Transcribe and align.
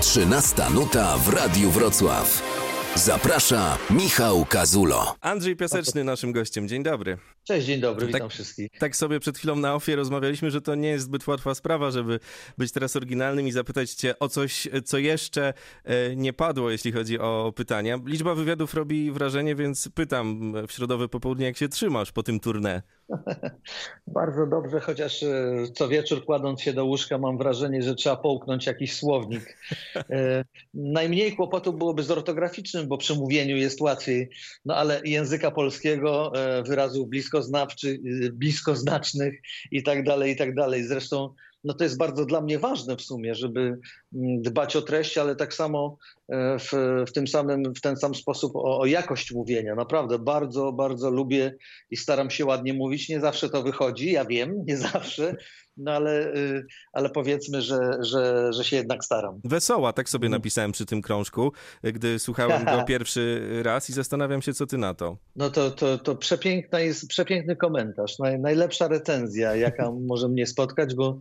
13 0.00 0.70
nuta 0.74 1.16
w 1.16 1.28
Radiu 1.28 1.70
Wrocław. 1.70 2.42
Zaprasza 2.94 3.78
Michał 3.90 4.44
Kazulo. 4.44 5.14
Andrzej 5.20 5.56
Piaseczny 5.56 6.04
naszym 6.04 6.32
gościem. 6.32 6.68
Dzień 6.68 6.82
dobry. 6.82 7.18
Cześć, 7.48 7.66
dzień 7.66 7.80
dobry, 7.80 8.06
Tak- 8.06 8.14
witam 8.14 8.28
wszystkich. 8.28 8.70
Tak 8.78 8.96
sobie 8.96 9.20
przed 9.20 9.38
chwilą 9.38 9.56
na 9.56 9.74
ofie 9.74 9.96
rozmawialiśmy, 9.96 10.50
że 10.50 10.60
to 10.60 10.74
nie 10.74 10.88
jest 10.88 11.04
zbyt 11.04 11.26
łatwa 11.26 11.54
sprawa, 11.54 11.90
żeby 11.90 12.20
być 12.58 12.72
teraz 12.72 12.96
oryginalnym 12.96 13.46
i 13.48 13.52
zapytać 13.52 13.90
cię 13.90 14.18
o 14.18 14.28
coś, 14.28 14.68
co 14.84 14.98
jeszcze 14.98 15.54
e, 15.84 16.16
nie 16.16 16.32
padło, 16.32 16.70
jeśli 16.70 16.92
chodzi 16.92 17.18
o 17.18 17.52
pytania. 17.56 17.98
Liczba 18.06 18.34
wywiadów 18.34 18.74
robi 18.74 19.12
wrażenie, 19.12 19.54
więc 19.54 19.88
pytam 19.94 20.54
w 20.66 20.72
środowe 20.72 21.08
popołudnie, 21.08 21.46
jak 21.46 21.56
się 21.56 21.68
trzymasz 21.68 22.12
po 22.12 22.22
tym 22.22 22.40
tournée. 22.40 22.80
Bardzo 24.06 24.46
dobrze, 24.46 24.80
chociaż 24.80 25.22
e, 25.22 25.56
co 25.74 25.88
wieczór 25.88 26.24
kładąc 26.24 26.62
się 26.62 26.72
do 26.72 26.84
łóżka 26.84 27.18
mam 27.18 27.38
wrażenie, 27.38 27.82
że 27.82 27.94
trzeba 27.94 28.16
połknąć 28.16 28.66
jakiś 28.66 28.96
słownik. 28.96 29.58
E, 29.96 30.44
Najmniej 30.74 31.36
kłopotu 31.36 31.72
byłoby 31.72 32.02
z 32.02 32.10
ortograficznym, 32.10 32.88
bo 32.88 32.98
przy 32.98 33.14
mówieniu 33.14 33.56
jest 33.56 33.80
łatwiej, 33.80 34.30
no 34.64 34.76
ale 34.76 35.00
języka 35.04 35.50
polskiego, 35.50 36.32
wyrazów 36.66 37.08
bliskoznawczych, 37.38 38.00
bliskoznacznych 38.32 39.34
i 39.70 39.82
tak 39.82 40.04
dalej, 40.04 40.32
i 40.32 40.36
tak 40.36 40.54
dalej. 40.54 40.84
Zresztą 40.84 41.34
no 41.64 41.74
to 41.74 41.84
jest 41.84 41.98
bardzo 41.98 42.24
dla 42.24 42.40
mnie 42.40 42.58
ważne 42.58 42.96
w 42.96 43.02
sumie, 43.02 43.34
żeby 43.34 43.60
mm, 44.14 44.42
dbać 44.42 44.76
o 44.76 44.82
treść, 44.82 45.18
ale 45.18 45.36
tak 45.36 45.54
samo 45.54 45.98
e, 46.28 46.58
w, 46.58 46.70
w 47.08 47.12
tym 47.12 47.28
samym, 47.28 47.74
w 47.74 47.80
ten 47.80 47.96
sam 47.96 48.14
sposób 48.14 48.56
o, 48.56 48.80
o 48.80 48.86
jakość 48.86 49.32
mówienia. 49.32 49.74
Naprawdę 49.74 50.18
bardzo, 50.18 50.72
bardzo 50.72 51.10
lubię 51.10 51.54
i 51.90 51.96
staram 51.96 52.30
się 52.30 52.44
ładnie 52.44 52.74
mówić. 52.74 53.08
Nie 53.08 53.20
zawsze 53.20 53.48
to 53.48 53.62
wychodzi, 53.62 54.12
ja 54.12 54.24
wiem, 54.24 54.64
nie 54.66 54.76
zawsze, 54.76 55.36
no 55.78 55.92
ale, 55.92 56.34
y, 56.36 56.66
ale 56.92 57.10
powiedzmy, 57.10 57.62
że, 57.62 57.98
że, 58.00 58.52
że 58.52 58.64
się 58.64 58.76
jednak 58.76 59.04
staram. 59.04 59.40
Wesoła, 59.44 59.92
tak 59.92 60.08
sobie 60.08 60.28
napisałem 60.28 60.72
przy 60.72 60.86
tym 60.86 61.02
krążku, 61.02 61.52
gdy 61.82 62.18
słuchałem 62.18 62.64
go 62.64 62.84
pierwszy 62.88 63.48
raz 63.62 63.90
i 63.90 63.92
zastanawiam 63.92 64.42
się, 64.42 64.54
co 64.54 64.66
ty 64.66 64.78
na 64.78 64.94
to. 64.94 65.16
No 65.36 65.50
to, 65.50 65.70
to, 65.70 65.98
to 65.98 66.16
przepiękna 66.16 66.80
jest, 66.80 67.08
przepiękny 67.08 67.56
komentarz. 67.56 68.18
Naj, 68.18 68.40
najlepsza 68.40 68.88
recenzja, 68.88 69.54
jaka 69.54 69.90
może 70.08 70.28
mnie 70.28 70.46
spotkać, 70.46 70.94
bo, 70.94 71.20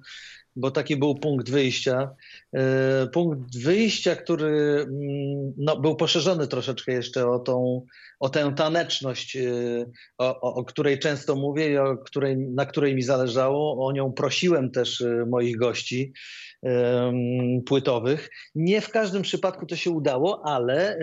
bo 0.58 0.72
taki 0.72 0.97
był 0.97 1.16
punkt 1.16 1.50
wyjścia. 1.50 2.16
E, 2.53 3.08
Punkt 3.08 3.58
wyjścia, 3.58 4.16
który 4.16 4.47
mm, 4.80 5.53
no, 5.58 5.77
był 5.77 5.95
poszerzony 5.95 6.47
troszeczkę 6.47 6.91
jeszcze 6.91 7.30
o, 7.30 7.39
tą, 7.39 7.86
o 8.19 8.30
tę 8.30 8.53
taneczność, 8.55 9.36
e, 9.36 9.49
o, 10.17 10.41
o, 10.41 10.55
o 10.55 10.64
której 10.64 10.99
często 10.99 11.36
mówię 11.36 11.72
i 11.72 11.77
o 11.77 11.97
której, 11.97 12.38
na 12.38 12.66
której 12.66 12.95
mi 12.95 13.02
zależało. 13.02 13.88
O 13.88 13.91
nią 13.91 14.14
prosiłem 14.14 14.72
też 14.72 15.02
e, 15.02 15.25
moich 15.30 15.58
gości 15.58 16.14
em, 16.64 17.16
płytowych. 17.66 18.30
Nie 18.55 18.81
w 18.81 18.89
każdym 18.89 19.21
przypadku 19.21 19.66
to 19.66 19.75
się 19.75 19.92
udało, 19.92 20.42
ale 20.45 20.99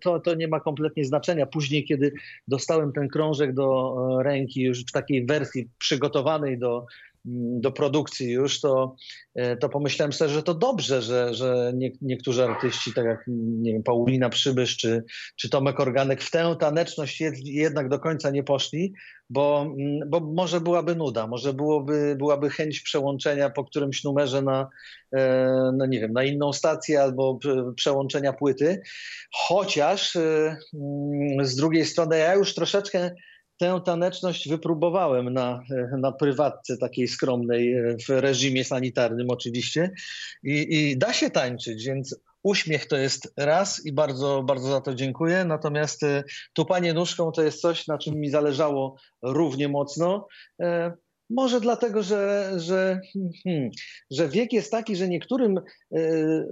to, 0.00 0.20
to 0.20 0.34
nie 0.34 0.48
ma 0.48 0.60
kompletnie 0.60 1.04
znaczenia. 1.04 1.46
Później, 1.46 1.84
kiedy 1.84 2.12
dostałem 2.48 2.92
ten 2.92 3.08
krążek 3.08 3.54
do 3.54 3.94
ręki 4.22 4.60
już 4.60 4.80
w 4.80 4.92
takiej 4.92 5.26
wersji 5.26 5.68
przygotowanej 5.78 6.58
do, 6.58 6.76
mm, 6.78 6.86
do 7.24 7.72
produkcji 7.72 8.30
już, 8.30 8.60
to, 8.60 8.96
e, 9.34 9.56
to 9.56 9.68
pomyślałem 9.68 10.12
sobie, 10.12 10.30
że 10.30 10.42
to 10.42 10.54
dobrze, 10.54 11.02
że, 11.02 11.34
że 11.34 11.72
nie, 11.74 11.90
niektórzy 12.00 12.44
artyści, 12.44 12.92
tak 12.94 13.04
jak 13.04 13.24
nie 13.28 13.72
wiem, 13.72 13.82
Paulina 13.82 14.28
Przybysz 14.28 14.76
czy, 14.76 15.04
czy 15.36 15.50
Tomek 15.50 15.80
Organek 15.80 16.22
w 16.22 16.30
tę 16.30 16.56
taneczność 16.60 17.20
jed, 17.20 17.34
jednak 17.38 17.88
do 17.88 17.98
końca 17.98 18.30
nie 18.30 18.42
poszli, 18.42 18.94
bo, 19.30 19.66
mm, 19.78 20.10
bo 20.10 20.20
może 20.20 20.60
byłaby 20.60 20.94
nuda, 20.94 21.26
może 21.26 21.52
byłoby, 21.52 22.16
byłaby 22.18 22.50
chęć 22.50 22.80
przełączenia 22.80 23.50
po 23.50 23.64
którymś 23.64 24.04
numerze 24.04 24.42
na, 24.42 24.68
e, 25.16 25.70
no 25.76 25.86
nie 25.86 26.00
wiem, 26.00 26.12
na 26.12 26.24
inną 26.24 26.52
stację 26.52 27.02
albo 27.02 27.34
prze- 27.34 27.74
przełączenia 27.74 28.32
płyty. 28.32 28.82
Chociaż 29.32 30.16
e, 30.16 30.56
mm, 30.74 31.46
z 31.46 31.56
drugiej 31.56 31.84
strony 31.84 32.18
ja 32.18 32.34
już 32.34 32.54
troszeczkę 32.54 33.10
tę 33.62 33.80
taneczność 33.84 34.48
wypróbowałem 34.48 35.32
na, 35.32 35.62
e, 35.70 35.96
na 35.96 36.12
prywatce 36.12 36.76
takiej 36.76 37.08
skromnej, 37.08 37.74
e, 37.74 37.96
w 38.06 38.08
reżimie 38.08 38.64
sanitarnym 38.64 39.30
oczywiście 39.30 39.90
i, 40.42 40.66
i 40.70 40.98
da 40.98 41.12
się 41.12 41.30
tańczyć, 41.30 41.84
więc 41.84 42.16
uśmiech 42.42 42.86
to 42.86 42.96
jest 42.96 43.32
raz 43.36 43.86
i 43.86 43.92
bardzo, 43.92 44.42
bardzo 44.42 44.68
za 44.68 44.80
to 44.80 44.94
dziękuję. 44.94 45.44
Natomiast 45.44 46.02
e, 46.02 46.24
tupanie 46.52 46.94
nóżką 46.94 47.32
to 47.32 47.42
jest 47.42 47.60
coś, 47.60 47.86
na 47.86 47.98
czym 47.98 48.14
mi 48.14 48.30
zależało 48.30 48.96
równie 49.22 49.68
mocno. 49.68 50.26
Może 51.36 51.60
dlatego, 51.60 52.02
że, 52.02 52.52
że, 52.56 53.00
hmm, 53.44 53.70
że 54.10 54.28
wiek 54.28 54.52
jest 54.52 54.70
taki, 54.70 54.96
że 54.96 55.08
niektórym 55.08 55.58
e, 55.58 55.64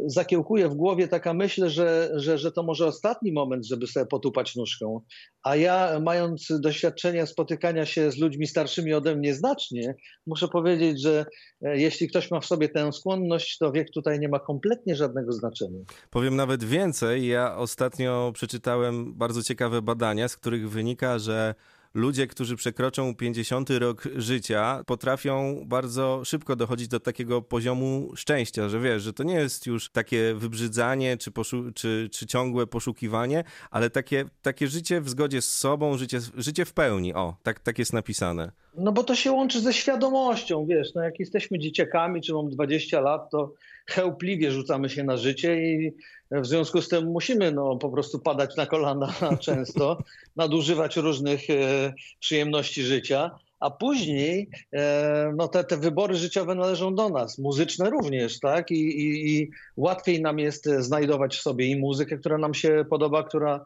zakiełkuje 0.07 0.69
w 0.69 0.75
głowie 0.75 1.09
taka 1.09 1.35
myśl, 1.35 1.69
że, 1.69 2.11
że, 2.15 2.39
że 2.39 2.53
to 2.53 2.63
może 2.63 2.87
ostatni 2.87 3.33
moment, 3.33 3.67
żeby 3.67 3.87
sobie 3.87 4.07
potupać 4.07 4.57
nóżką. 4.57 5.01
A 5.43 5.57
ja, 5.57 6.01
mając 6.01 6.49
doświadczenia 6.61 7.27
spotykania 7.27 7.87
się 7.87 8.11
z 8.11 8.19
ludźmi 8.19 8.47
starszymi 8.47 8.95
ode 8.95 9.17
mnie 9.17 9.35
znacznie, 9.35 9.95
muszę 10.27 10.49
powiedzieć, 10.49 11.03
że 11.03 11.27
e, 11.63 11.79
jeśli 11.79 12.09
ktoś 12.09 12.31
ma 12.31 12.41
w 12.41 12.47
sobie 12.47 12.69
tę 12.69 12.93
skłonność, 12.93 13.59
to 13.59 13.73
wiek 13.73 13.91
tutaj 13.95 14.21
nie 14.21 14.29
ma 14.29 14.39
kompletnie 14.39 14.97
żadnego 14.97 15.33
znaczenia. 15.33 15.81
Powiem 16.11 16.37
nawet 16.37 16.65
więcej. 16.65 17.27
Ja 17.27 17.57
ostatnio 17.57 18.31
przeczytałem 18.35 19.15
bardzo 19.15 19.43
ciekawe 19.43 19.83
badania, 19.83 20.29
z 20.29 20.37
których 20.37 20.71
wynika, 20.71 21.19
że 21.19 21.55
ludzie, 21.95 22.27
którzy 22.27 22.57
przekroczą 22.57 23.15
50 23.15 23.71
rok 23.71 24.03
życia, 24.17 24.83
potrafią 24.87 25.63
bardzo 25.67 26.25
szybko 26.25 26.57
dochodzić 26.57 26.89
do 26.89 27.01
takiego 27.01 27.43
poziomu 27.43 28.13
szczęścia, 28.17 28.69
że 28.69 28.81
wiesz, 28.81 29.03
że 29.03 29.13
to 29.13 29.23
nie 29.23 29.35
jest 29.35 29.67
już 29.67 29.91
takie 29.91 30.35
wybrzydzanie 30.35 31.17
czy, 31.17 31.31
czy, 31.75 32.09
czy 32.13 32.27
ciągłe 32.27 32.67
poszukiwanie, 32.67 33.45
ale 33.71 33.91
takie, 33.91 34.25
takie 34.43 34.69
życie 34.69 35.01
w 35.01 35.09
zgodzie 35.09 35.43
z 35.43 35.53
sobą, 35.53 35.99
życie, 35.99 36.19
życie 36.37 36.65
w 36.65 36.73
pełni. 36.73 37.15
O, 37.15 37.37
tak, 37.43 37.61
tak 37.61 37.79
jest 37.79 37.93
napisane. 37.93 38.53
No 38.75 38.93
bo 38.93 39.05
to 39.05 39.15
się 39.15 39.33
łączy 39.33 39.61
ze 39.61 39.73
świadomością, 39.73 40.67
wiesz, 40.67 40.95
no 40.95 41.03
jak 41.03 41.21
jesteśmy 41.21 41.59
dzieciakami, 41.59 42.23
czy 42.23 42.33
mam 42.33 42.51
20 42.51 43.01
lat, 43.01 43.31
to 43.31 43.53
chełpliwie 43.91 44.53
rzucamy 44.53 44.91
się 44.91 45.05
na 45.05 45.17
życie 45.17 45.57
i 45.57 45.93
w 46.31 46.47
związku 46.47 46.83
z 46.83 46.89
tym 46.89 47.07
musimy 47.07 47.53
no, 47.53 47.77
po 47.77 47.91
prostu 47.91 48.19
padać 48.19 48.57
na 48.57 48.67
kolana 48.67 49.15
często, 49.41 49.99
nadużywać 50.37 50.97
różnych 50.97 51.51
e, 51.51 51.93
przyjemności 52.21 52.83
życia, 52.83 53.31
a 53.61 53.71
później 53.71 54.51
e, 54.73 55.33
no, 55.37 55.49
te, 55.49 55.65
te 55.65 55.77
wybory 55.77 56.15
życiowe 56.15 56.55
należą 56.55 56.95
do 56.95 57.09
nas, 57.09 57.39
muzyczne 57.39 57.91
również, 57.91 58.41
tak? 58.41 58.71
I, 58.71 58.75
i, 58.75 59.37
I 59.37 59.51
łatwiej 59.77 60.23
nam 60.23 60.39
jest 60.39 60.67
e, 60.67 60.83
znajdować 60.83 61.37
w 61.37 61.43
sobie 61.43 61.67
i 61.67 61.77
muzykę, 61.77 62.19
która 62.19 62.39
nam 62.39 62.55
się 62.55 62.85
podoba, 62.91 63.23
która 63.23 63.65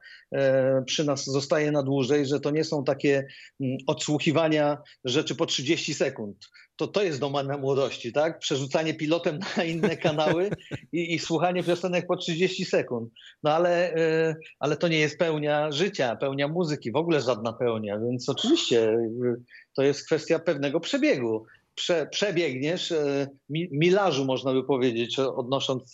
przy 0.87 1.05
nas 1.05 1.25
zostaje 1.25 1.73
na 1.73 1.83
dłużej, 1.83 2.27
że 2.27 2.41
to 2.41 2.51
nie 2.51 2.65
są 2.65 2.85
takie 2.85 3.27
mm, 3.61 3.77
odsłuchiwania 3.87 4.79
rzeczy 5.05 5.35
po 5.35 5.47
30 5.47 5.95
sekund. 5.95 6.37
To 6.77 6.89
to 6.89 7.03
jest 7.03 7.21
domena 7.21 7.59
młodości, 7.59 8.13
tak? 8.13 8.39
Przerzucanie 8.39 8.95
pilotem 8.95 9.39
na 9.57 9.65
inne 9.65 9.97
kanały 10.07 10.51
i, 10.93 11.15
i 11.15 11.19
słuchanie 11.19 11.63
piosenek 11.63 12.07
po 12.07 12.17
30 12.17 12.65
sekund. 12.65 13.13
No 13.43 13.51
ale, 13.51 13.95
e, 13.95 14.37
ale 14.59 14.77
to 14.77 14.89
nie 14.89 14.99
jest 14.99 15.19
pełnia 15.19 15.73
życia, 15.73 16.17
pełnia 16.17 16.49
muzyki, 16.49 16.93
w 16.93 16.97
ogóle 16.97 17.21
żadna 17.21 17.53
pełnia, 17.53 17.99
więc 17.99 18.29
oczywiście 18.29 18.93
e, 18.93 19.35
to 19.75 19.83
jest 19.83 20.07
kwestia 20.07 20.39
pewnego 20.39 20.81
przebiegu. 20.81 21.45
Prze, 21.75 22.07
przebiegniesz, 22.07 22.93
e, 22.93 23.29
mi, 23.49 23.69
milażu 23.73 24.25
można 24.25 24.53
by 24.53 24.65
powiedzieć, 24.65 25.19
odnosząc, 25.19 25.93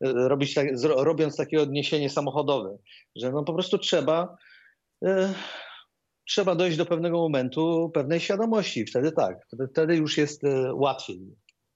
robić 0.00 0.54
tak, 0.54 0.66
robiąc 0.82 1.36
takie 1.36 1.62
odniesienie 1.62 2.10
samochodowe, 2.10 2.78
że 3.16 3.32
no 3.32 3.44
po 3.44 3.54
prostu 3.54 3.78
trzeba 3.78 4.36
trzeba 6.28 6.54
dojść 6.54 6.76
do 6.76 6.86
pewnego 6.86 7.18
momentu, 7.18 7.90
pewnej 7.94 8.20
świadomości. 8.20 8.86
Wtedy 8.86 9.12
tak, 9.12 9.46
wtedy, 9.70 9.96
już 9.96 10.18
jest 10.18 10.44
e, 10.44 10.74
łatwiej. 10.74 11.20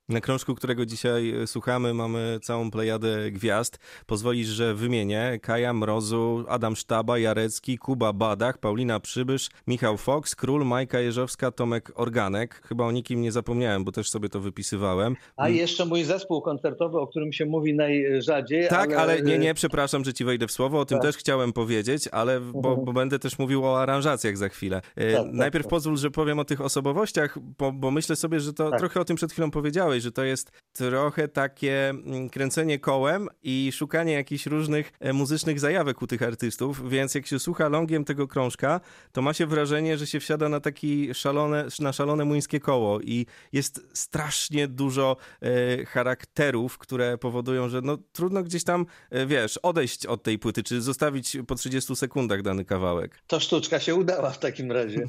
Na 0.08 0.20
krążku, 0.20 0.54
którego 0.54 0.86
dzisiaj 0.86 1.30
e, 1.42 1.46
słuchamy, 1.46 1.94
mamy 1.94 2.38
całą 2.42 2.70
plejadę 2.70 3.30
gwiazd. 3.30 3.78
Pozwolisz, 4.06 4.46
że 4.48 4.74
wymienię 4.74 5.38
Kaja 5.42 5.72
Mrozu, 5.72 6.44
Adam 6.48 6.76
Sztaba, 6.76 7.18
Jarecki, 7.18 7.78
Kuba 7.78 8.12
Badach, 8.12 8.58
Paulina 8.58 9.00
Przybysz, 9.00 9.48
Michał 9.66 9.96
Fox, 9.96 10.36
Król, 10.36 10.64
Majka 10.66 11.00
Jeżowska, 11.00 11.50
Tomek 11.50 11.92
Organek. 11.94 12.62
Chyba 12.68 12.84
o 12.84 12.92
nikim 12.92 13.20
nie 13.20 13.32
zapomniałem, 13.32 13.84
bo 13.84 13.92
też 13.92 14.10
sobie 14.10 14.28
to 14.28 14.40
wypisywałem. 14.40 15.16
A 15.36 15.48
jeszcze 15.48 15.84
mój 15.84 16.04
zespół 16.04 16.42
koncertowy, 16.42 16.98
o 16.98 17.06
którym 17.06 17.32
się 17.32 17.46
mówi 17.46 17.74
najrzadziej. 17.74 18.68
Tak, 18.68 18.92
ale, 18.92 19.22
nie, 19.22 19.34
e, 19.34 19.38
nie, 19.38 19.54
przepraszam, 19.54 20.04
że 20.04 20.12
ci 20.14 20.24
wejdę 20.24 20.46
w 20.46 20.52
słowo, 20.52 20.80
o 20.80 20.84
tym 20.84 20.98
Tak. 20.98 21.06
też 21.06 21.16
chciałem 21.16 21.52
powiedzieć, 21.52 22.08
ale 22.12 22.40
bo, 22.40 22.76
bo 22.76 22.92
będę 22.92 23.18
też 23.18 23.38
mówił 23.38 23.64
o 23.64 23.80
aranżacjach 23.82 24.36
za 24.36 24.48
chwilę. 24.48 24.80
E, 24.96 25.12
Tak, 25.12 25.22
tak, 25.24 25.32
Najpierw 25.32 25.64
tak. 25.64 25.70
pozwól, 25.70 25.96
że 25.96 26.10
powiem 26.10 26.38
o 26.38 26.44
tych 26.44 26.60
osobowościach, 26.60 27.38
bo, 27.58 27.72
bo 27.72 27.90
myślę 27.90 28.16
sobie, 28.16 28.40
że 28.40 28.52
to 28.52 28.70
Tak. 28.70 28.78
trochę 28.80 29.00
o 29.00 29.04
tym 29.04 29.16
przed 29.16 29.32
chwilą 29.32 29.50
powiedziałeś, 29.50 29.91
że 30.00 30.12
to 30.12 30.24
jest 30.24 30.52
trochę 30.72 31.28
takie 31.28 31.88
mm, 31.88 32.30
kręcenie 32.30 32.78
kołem 32.78 33.28
i 33.42 33.70
szukanie 33.72 34.12
jakichś 34.12 34.46
różnych 34.46 34.92
e, 35.00 35.12
muzycznych 35.12 35.60
zajawek 35.60 36.02
u 36.02 36.06
tych 36.06 36.22
artystów, 36.22 36.90
więc 36.90 37.14
jak 37.14 37.26
się 37.26 37.38
słucha 37.38 37.68
longiem 37.68 38.04
tego 38.04 38.28
krążka, 38.28 38.80
to 39.12 39.22
ma 39.22 39.34
się 39.34 39.46
wrażenie, 39.46 39.98
że 39.98 40.06
się 40.06 40.20
wsiada 40.20 40.48
na 40.48 40.60
taki 40.60 41.14
szalone, 41.14 41.66
na 41.80 41.92
szalone 41.92 42.24
muńskie 42.24 42.60
koło 42.60 43.00
i 43.00 43.26
jest 43.52 43.88
strasznie 43.94 44.68
dużo 44.68 45.16
e, 45.40 45.84
charakterów, 45.84 46.78
które 46.78 47.18
powodują, 47.18 47.68
że 47.68 47.80
no 47.80 47.98
trudno 48.12 48.42
gdzieś 48.42 48.64
tam, 48.64 48.86
e, 49.10 49.26
wiesz, 49.26 49.58
odejść 49.58 50.06
od 50.06 50.22
tej 50.22 50.38
płyty, 50.38 50.62
czy 50.62 50.80
zostawić 50.80 51.36
po 51.46 51.54
30 51.54 51.96
sekundach 51.96 52.42
dany 52.42 52.64
kawałek. 52.64 53.22
To 53.26 53.40
sztuczka 53.40 53.80
się 53.80 53.94
udała 53.94 54.30
w 54.30 54.38
takim 54.38 54.72
razie. 54.72 55.04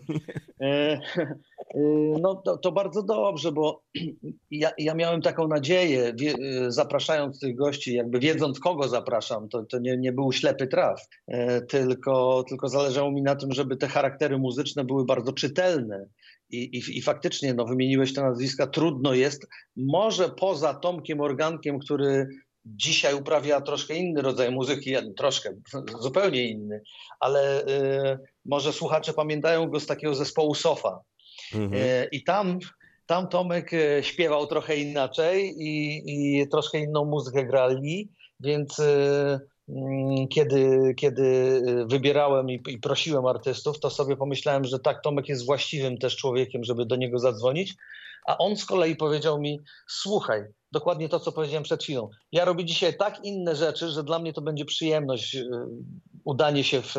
No 2.21 2.35
to, 2.35 2.57
to, 2.57 2.71
bardzo 2.71 3.03
dobrze, 3.03 3.51
bo 3.51 3.83
ja, 4.51 4.71
ja 4.77 4.95
miałem 4.95 5.21
taką 5.21 5.47
nadzieję, 5.47 6.13
wie, 6.19 6.33
y, 6.67 6.71
zapraszając 6.71 7.39
tych 7.39 7.55
gości, 7.55 7.93
jakby 7.93 8.19
wiedząc 8.19 8.59
kogo 8.59 8.87
zapraszam, 8.87 9.49
to, 9.49 9.63
to 9.63 9.79
nie, 9.79 9.97
nie 9.97 10.11
był 10.11 10.31
ślepy 10.31 10.67
traf, 10.67 11.07
e, 11.27 11.61
tylko, 11.61 12.43
tylko 12.49 12.69
zależało 12.69 13.11
mi 13.11 13.21
na 13.21 13.35
tym, 13.35 13.51
żeby 13.51 13.77
te 13.77 13.87
charaktery 13.87 14.37
muzyczne 14.37 14.83
były 14.83 15.05
bardzo 15.05 15.33
czytelne. 15.33 16.05
I, 16.49 16.57
i, 16.57 16.97
I 16.97 17.01
faktycznie, 17.01 17.53
no, 17.53 17.65
wymieniłeś 17.65 18.13
te 18.13 18.21
nazwiska, 18.21 18.67
trudno 18.67 19.13
jest. 19.13 19.47
Może 19.75 20.29
poza 20.29 20.73
Tomkiem 20.73 21.21
Organkiem, 21.21 21.79
który 21.79 22.27
dzisiaj 22.65 23.13
uprawia 23.13 23.61
troszkę 23.61 23.95
inny 23.95 24.21
rodzaj 24.21 24.51
muzyki, 24.51 24.95
troszkę, 25.17 25.49
zupełnie 26.01 26.47
inny, 26.47 26.81
ale 27.19 27.61
y, 27.61 28.17
może 28.45 28.73
słuchacze 28.73 29.13
pamiętają 29.13 29.69
go 29.69 29.79
z 29.79 29.85
takiego 29.85 30.15
zespołu 30.15 30.55
Sofa. 30.55 30.99
Mhm. 31.53 31.81
E, 31.83 32.05
I 32.05 32.23
tam, 32.23 32.59
tam 33.05 33.27
Tomek 33.27 33.73
e, 33.73 34.03
śpiewał 34.03 34.47
trochę 34.47 34.77
inaczej 34.77 35.55
i, 35.57 36.03
i 36.07 36.47
troszkę 36.47 36.79
inną 36.79 37.05
muzykę 37.05 37.45
grali, 37.45 38.11
więc 38.39 38.79
e, 38.79 39.39
mm, 39.69 40.27
kiedy, 40.27 40.93
kiedy 40.97 41.61
wybierałem 41.89 42.49
i, 42.49 42.63
i, 42.67 42.77
prosiłem 42.77 43.25
artystów, 43.25 43.79
to 43.79 43.89
sobie 43.89 44.17
pomyślałem, 44.17 44.65
że 44.65 44.79
tak, 44.79 45.01
Tomek 45.03 45.29
jest 45.29 45.45
właściwym 45.45 45.97
też 45.97 46.15
człowiekiem, 46.15 46.63
żeby 46.63 46.85
do 46.85 46.95
niego 46.95 47.19
zadzwonić. 47.19 47.75
A 48.27 48.37
on 48.37 48.57
z 48.57 48.65
kolei 48.65 48.95
powiedział 48.95 49.39
mi: 49.39 49.59
Słuchaj, 49.87 50.41
dokładnie 50.71 51.09
to, 51.09 51.19
co 51.19 51.31
powiedziałem 51.31 51.63
przed 51.63 51.83
chwilą. 51.83 52.09
Ja 52.31 52.45
robię 52.45 52.65
dzisiaj 52.65 52.97
tak 52.97 53.25
inne 53.25 53.55
rzeczy, 53.55 53.89
że 53.89 54.03
dla 54.03 54.19
mnie 54.19 54.33
to 54.33 54.41
będzie 54.41 54.65
przyjemność 54.65 55.37
udanie 56.23 56.63
się 56.63 56.81
w, 56.81 56.95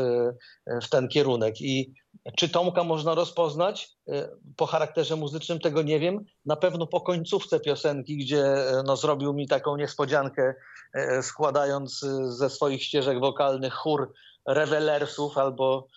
w 0.82 0.88
ten 0.88 1.08
kierunek. 1.08 1.60
I 1.60 1.94
czy 2.36 2.48
Tomka 2.48 2.84
można 2.84 3.14
rozpoznać 3.14 3.90
e, 4.08 4.28
po 4.56 4.66
charakterze 4.66 5.16
muzycznym, 5.16 5.60
tego 5.60 5.82
nie 5.82 6.00
wiem. 6.00 6.24
Na 6.46 6.56
pewno 6.56 6.86
po 6.86 7.00
końcówce 7.00 7.60
piosenki, 7.60 8.16
gdzie 8.16 8.44
e, 8.44 8.82
no, 8.86 8.96
zrobił 8.96 9.32
mi 9.32 9.48
taką 9.48 9.76
niespodziankę, 9.76 10.54
e, 10.94 11.22
składając 11.22 12.00
ze 12.28 12.50
swoich 12.50 12.82
ścieżek 12.82 13.20
wokalnych 13.20 13.74
chór 13.74 14.12
rewelersów 14.46 15.38
albo 15.38 15.88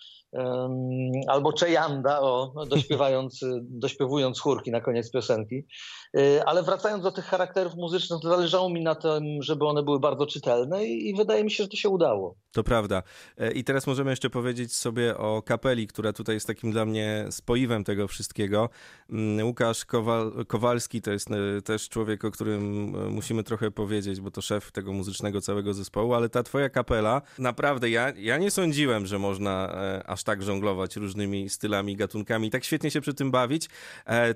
albo 1.28 1.52
Czejanda, 1.52 2.20
o, 2.20 2.52
no, 2.54 2.66
dośpiewając, 2.66 3.40
dośpiewując 3.84 4.40
chórki 4.40 4.70
na 4.70 4.80
koniec 4.80 5.10
piosenki. 5.10 5.66
Y, 6.18 6.44
ale 6.44 6.62
wracając 6.62 7.02
do 7.02 7.12
tych 7.12 7.24
charakterów 7.24 7.74
muzycznych, 7.74 8.20
to 8.22 8.28
zależało 8.28 8.70
mi 8.70 8.82
na 8.82 8.94
tym, 8.94 9.22
żeby 9.40 9.66
one 9.66 9.82
były 9.82 10.00
bardzo 10.00 10.26
czytelne 10.26 10.86
i, 10.86 11.14
wydaje 11.16 11.44
mi 11.44 11.50
się, 11.50 11.64
że 11.64 11.68
to 11.68 11.76
się 11.76 11.88
udało. 11.88 12.36
To 12.52 12.64
prawda. 12.64 13.02
E, 13.38 13.52
I 13.52 13.64
teraz 13.64 13.86
możemy 13.86 14.10
jeszcze 14.10 14.30
powiedzieć 14.30 14.76
sobie 14.76 15.16
o 15.16 15.42
kapeli, 15.42 15.86
która 15.86 16.12
tutaj 16.12 16.36
jest 16.36 16.46
takim 16.46 16.72
dla 16.72 16.84
mnie 16.84 17.26
spoiwem 17.30 17.84
tego 17.84 18.08
wszystkiego. 18.08 18.68
Mm, 19.10 19.46
Łukasz 19.46 19.84
Kowal 19.84 20.32
Kowalski 20.46 21.02
to 21.02 21.10
jest 21.10 21.30
e, 21.30 21.62
też 21.62 21.88
człowiek, 21.88 22.24
o 22.24 22.30
którym 22.30 22.94
e, 22.96 23.10
musimy 23.10 23.44
trochę 23.44 23.70
powiedzieć, 23.70 24.20
bo 24.20 24.30
to 24.30 24.42
szef 24.42 24.72
tego 24.72 24.92
muzycznego 24.92 25.40
całego 25.40 25.74
zespołu, 25.74 26.14
ale 26.14 26.28
ta 26.28 26.42
twoja 26.42 26.68
kapela, 26.68 27.22
naprawdę 27.38 27.90
ja, 27.90 28.12
ja 28.16 28.38
nie 28.38 28.50
sądziłem, 28.50 29.06
że 29.06 29.18
można 29.18 29.78
aż 30.06 30.17
tak 30.24 30.42
żonglować 30.42 30.96
różnymi 30.96 31.48
stylami, 31.48 31.96
gatunkami, 31.96 32.50
tak 32.50 32.64
świetnie 32.64 32.90
się 32.90 33.00
przy 33.00 33.14
tym 33.14 33.30
bawić. 33.30 33.68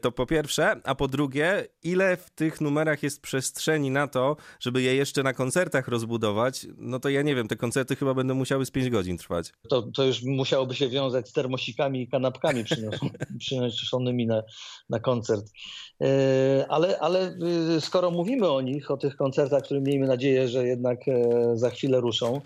To 0.00 0.12
po 0.12 0.26
pierwsze, 0.26 0.80
a 0.84 0.94
po 0.94 1.08
drugie, 1.08 1.66
ile 1.82 2.16
w 2.16 2.30
tych 2.30 2.60
numerach 2.60 3.02
jest 3.02 3.20
przestrzeni 3.20 3.90
na 3.90 4.08
to, 4.08 4.36
żeby 4.60 4.82
je 4.82 4.94
jeszcze 4.94 5.22
na 5.22 5.32
koncertach 5.32 5.88
rozbudować, 5.88 6.66
no 6.78 7.00
to 7.00 7.08
ja 7.08 7.22
nie 7.22 7.34
wiem, 7.34 7.48
te 7.48 7.56
koncerty 7.56 7.96
chyba 7.96 8.14
będą 8.14 8.34
musiały 8.34 8.66
z 8.66 8.70
5 8.70 8.90
godzin 8.90 9.18
trwać. 9.18 9.52
To, 9.68 9.82
to 9.82 10.04
już 10.04 10.22
musiałoby 10.22 10.74
się 10.74 10.88
wiązać 10.88 11.28
z 11.28 11.32
termosikami 11.32 12.02
i 12.02 12.08
kanapkami 12.08 12.64
przyniesionymi 13.38 14.26
na, 14.26 14.42
na 14.88 15.00
koncert. 15.00 15.44
E, 16.02 16.66
ale, 16.68 16.98
ale 16.98 17.34
y, 17.76 17.80
skoro 17.80 18.10
mówimy 18.10 18.50
o 18.50 18.60
nich, 18.60 18.90
o 18.90 18.96
tych 18.96 19.16
koncertach, 19.16 19.62
które 19.62 19.80
miejmy 19.80 20.06
nadzieję, 20.06 20.48
że 20.48 20.66
jednak 20.66 21.08
e, 21.08 21.30
za 21.54 21.70
chwilę 21.70 22.00
ruszą, 22.00 22.40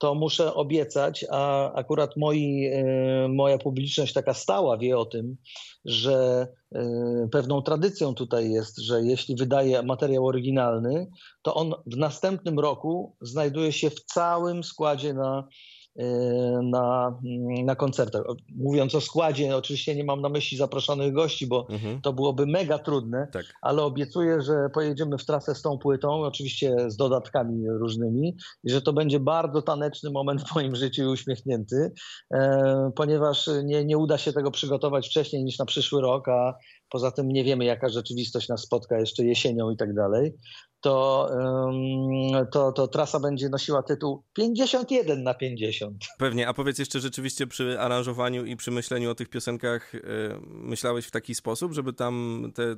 to 0.00 0.14
muszę 0.14 0.54
obiecać, 0.54 1.24
a 1.30 1.72
akurat 1.72 2.16
moi, 2.16 2.66
e, 2.72 3.28
moja 3.28 3.58
publiczność 3.58 4.12
taka 4.12 4.34
stała 4.34 4.78
wie 4.78 4.98
o 4.98 5.04
tym, 5.04 5.36
że 5.84 6.46
e, 6.74 7.28
pewną 7.32 7.62
tradycją 7.62 8.14
tutaj 8.14 8.50
jest, 8.50 8.78
że 8.78 9.02
jeśli 9.02 9.36
wydaje 9.36 9.82
materiał 9.82 10.26
oryginalny, 10.26 11.10
to 11.42 11.54
on 11.54 11.74
w 11.86 11.96
następnym 11.96 12.58
roku 12.58 13.16
znajduje 13.20 13.72
się 13.72 13.90
w 13.90 14.04
całym 14.04 14.64
składzie 14.64 15.14
na 15.14 15.48
na, 16.62 17.18
na 17.64 17.76
koncertach. 17.76 18.22
Mówiąc 18.56 18.94
o 18.94 19.00
składzie, 19.00 19.56
oczywiście 19.56 19.94
nie 19.94 20.04
mam 20.04 20.20
na 20.20 20.28
myśli 20.28 20.58
zaproszonych 20.58 21.12
gości, 21.12 21.46
bo 21.46 21.66
mhm. 21.70 22.00
to 22.00 22.12
byłoby 22.12 22.46
mega 22.46 22.78
trudne, 22.78 23.28
tak. 23.32 23.44
ale 23.62 23.82
obiecuję, 23.82 24.42
że 24.42 24.68
pojedziemy 24.74 25.18
w 25.18 25.24
trasę 25.24 25.54
z 25.54 25.62
tą 25.62 25.78
płytą, 25.78 26.10
oczywiście 26.10 26.76
z 26.90 26.96
dodatkami 26.96 27.68
różnymi, 27.68 28.36
i 28.64 28.70
że 28.70 28.82
to 28.82 28.92
będzie 28.92 29.20
bardzo 29.20 29.62
taneczny 29.62 30.10
moment 30.10 30.42
w 30.48 30.54
moim 30.54 30.76
życiu 30.76 31.02
i 31.02 31.06
uśmiechnięty, 31.06 31.92
e, 32.34 32.90
ponieważ 32.96 33.50
nie, 33.64 33.84
nie 33.84 33.98
uda 33.98 34.18
się 34.18 34.32
tego 34.32 34.50
przygotować 34.50 35.08
wcześniej 35.08 35.44
niż 35.44 35.58
na 35.58 35.64
przyszły 35.64 36.00
rok, 36.02 36.28
a 36.28 36.54
poza 36.90 37.10
tym 37.10 37.28
nie 37.28 37.44
wiemy, 37.44 37.64
jaka 37.64 37.88
rzeczywistość 37.88 38.48
nas 38.48 38.60
spotka 38.60 38.98
jeszcze 38.98 39.24
jesienią 39.24 39.70
i 39.70 39.76
tak 39.76 39.94
dalej 39.94 40.34
to, 40.80 41.30
to, 42.52 42.72
to 42.72 42.88
trasa 42.88 43.20
będzie 43.20 43.48
nosiła 43.48 43.82
tytuł 43.82 44.22
51 44.32 45.22
na 45.22 45.34
50. 45.34 46.04
Pewnie, 46.18 46.48
a 46.48 46.54
powiedz 46.54 46.78
jeszcze 46.78 47.00
rzeczywiście 47.00 47.46
przy 47.46 47.80
aranżowaniu 47.80 48.44
i 48.44 48.56
przy 48.56 48.70
myśleniu 48.70 49.10
o 49.10 49.14
tych 49.14 49.28
piosenkach 49.28 49.94
y, 49.94 50.00
myślałeś 50.44 51.06
w 51.06 51.10
taki 51.10 51.34
sposób, 51.34 51.72
żeby 51.72 51.92
tam 51.92 52.44
te, 52.54 52.76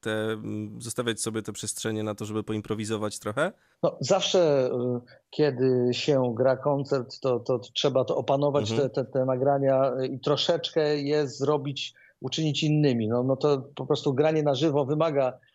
te, 0.00 0.42
zostawiać 0.78 1.20
sobie 1.20 1.42
te 1.42 1.52
przestrzenie 1.52 2.02
na 2.02 2.14
to, 2.14 2.24
żeby 2.24 2.42
poimprowizować 2.42 3.18
trochę? 3.18 3.52
No, 3.82 3.96
zawsze, 4.00 4.70
y, 4.70 5.00
kiedy 5.30 5.94
się 5.94 6.34
gra 6.36 6.56
koncert, 6.56 7.20
to, 7.20 7.40
to 7.40 7.58
trzeba 7.58 8.04
to 8.04 8.16
opanować, 8.16 8.70
mhm. 8.70 8.90
te, 8.90 9.04
te, 9.04 9.10
te 9.12 9.24
nagrania 9.24 9.92
i 10.10 10.20
troszeczkę 10.20 10.98
je 10.98 11.28
zrobić, 11.28 11.94
uczynić 12.20 12.62
innymi. 12.62 13.08
No, 13.08 13.22
no 13.22 13.36
to 13.36 13.70
po 13.74 13.86
prostu 13.86 14.14
granie 14.14 14.42
na 14.42 14.54
żywo 14.54 14.84
wymaga 14.84 15.32
E, 15.32 15.51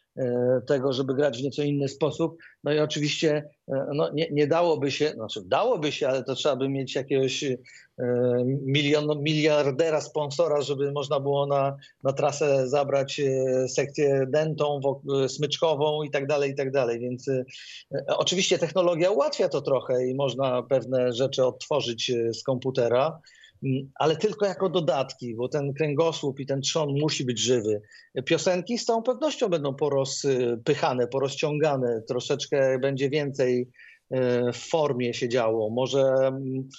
tego, 0.67 0.93
żeby 0.93 1.15
grać 1.15 1.39
w 1.39 1.43
nieco 1.43 1.63
inny 1.63 1.87
sposób. 1.87 2.37
No 2.63 2.73
i 2.73 2.79
oczywiście 2.79 3.49
e, 3.67 3.87
no, 3.93 4.11
nie, 4.13 4.27
nie 4.31 4.47
dałoby 4.47 4.91
się, 4.91 5.09
znaczy 5.09 5.41
dałoby 5.45 5.91
się, 5.91 6.07
ale 6.07 6.23
to 6.23 6.35
trzeba 6.35 6.55
by 6.55 6.69
mieć 6.69 6.95
jakiegoś 6.95 7.43
e, 7.43 7.57
milion, 8.45 9.23
miliardera 9.23 10.01
sponsora, 10.01 10.61
żeby 10.61 10.91
można 10.91 11.19
było 11.19 11.45
na, 11.45 11.77
na 12.03 12.13
trasę 12.13 12.67
zabrać 12.69 13.21
sekcję 13.67 14.25
dentą, 14.29 14.81
smyczkową 15.27 16.03
i 16.03 16.11
tak 16.11 16.27
dalej, 16.27 16.51
i 16.51 16.55
tak 16.55 16.71
dalej. 16.71 16.99
Więc 16.99 17.25
oczywiście 18.07 18.57
technologia 18.57 19.11
ułatwia 19.11 19.49
to 19.49 19.61
trochę 19.61 20.07
i 20.07 20.15
można 20.15 20.63
pewne 20.63 21.13
rzeczy 21.13 21.45
odtworzyć 21.45 22.11
z 22.33 22.43
komputera. 22.43 23.19
Mm, 23.63 23.91
ale 23.95 24.15
tylko 24.15 24.45
jako 24.45 24.69
dodatki, 24.69 25.35
bo 25.35 25.49
ten 25.49 25.73
kręgosłup 25.73 26.39
i 26.39 26.45
ten 26.45 26.61
trzon 26.61 26.89
musi 26.99 27.25
być 27.25 27.39
żywy. 27.39 27.81
Piosenki 28.25 28.77
z 28.77 28.85
całą 28.85 29.03
pewnością 29.03 29.49
będą 29.49 29.75
porozpychane, 29.75 31.07
porozciągane, 31.07 32.01
troszeczkę 32.07 32.79
będzie 32.79 33.09
więcej 33.09 33.69
e, 34.09 34.51
w 34.53 34.57
formie 34.57 35.13
się 35.13 35.29
działo. 35.29 35.69
Może 35.69 36.01
mm, 36.01 36.69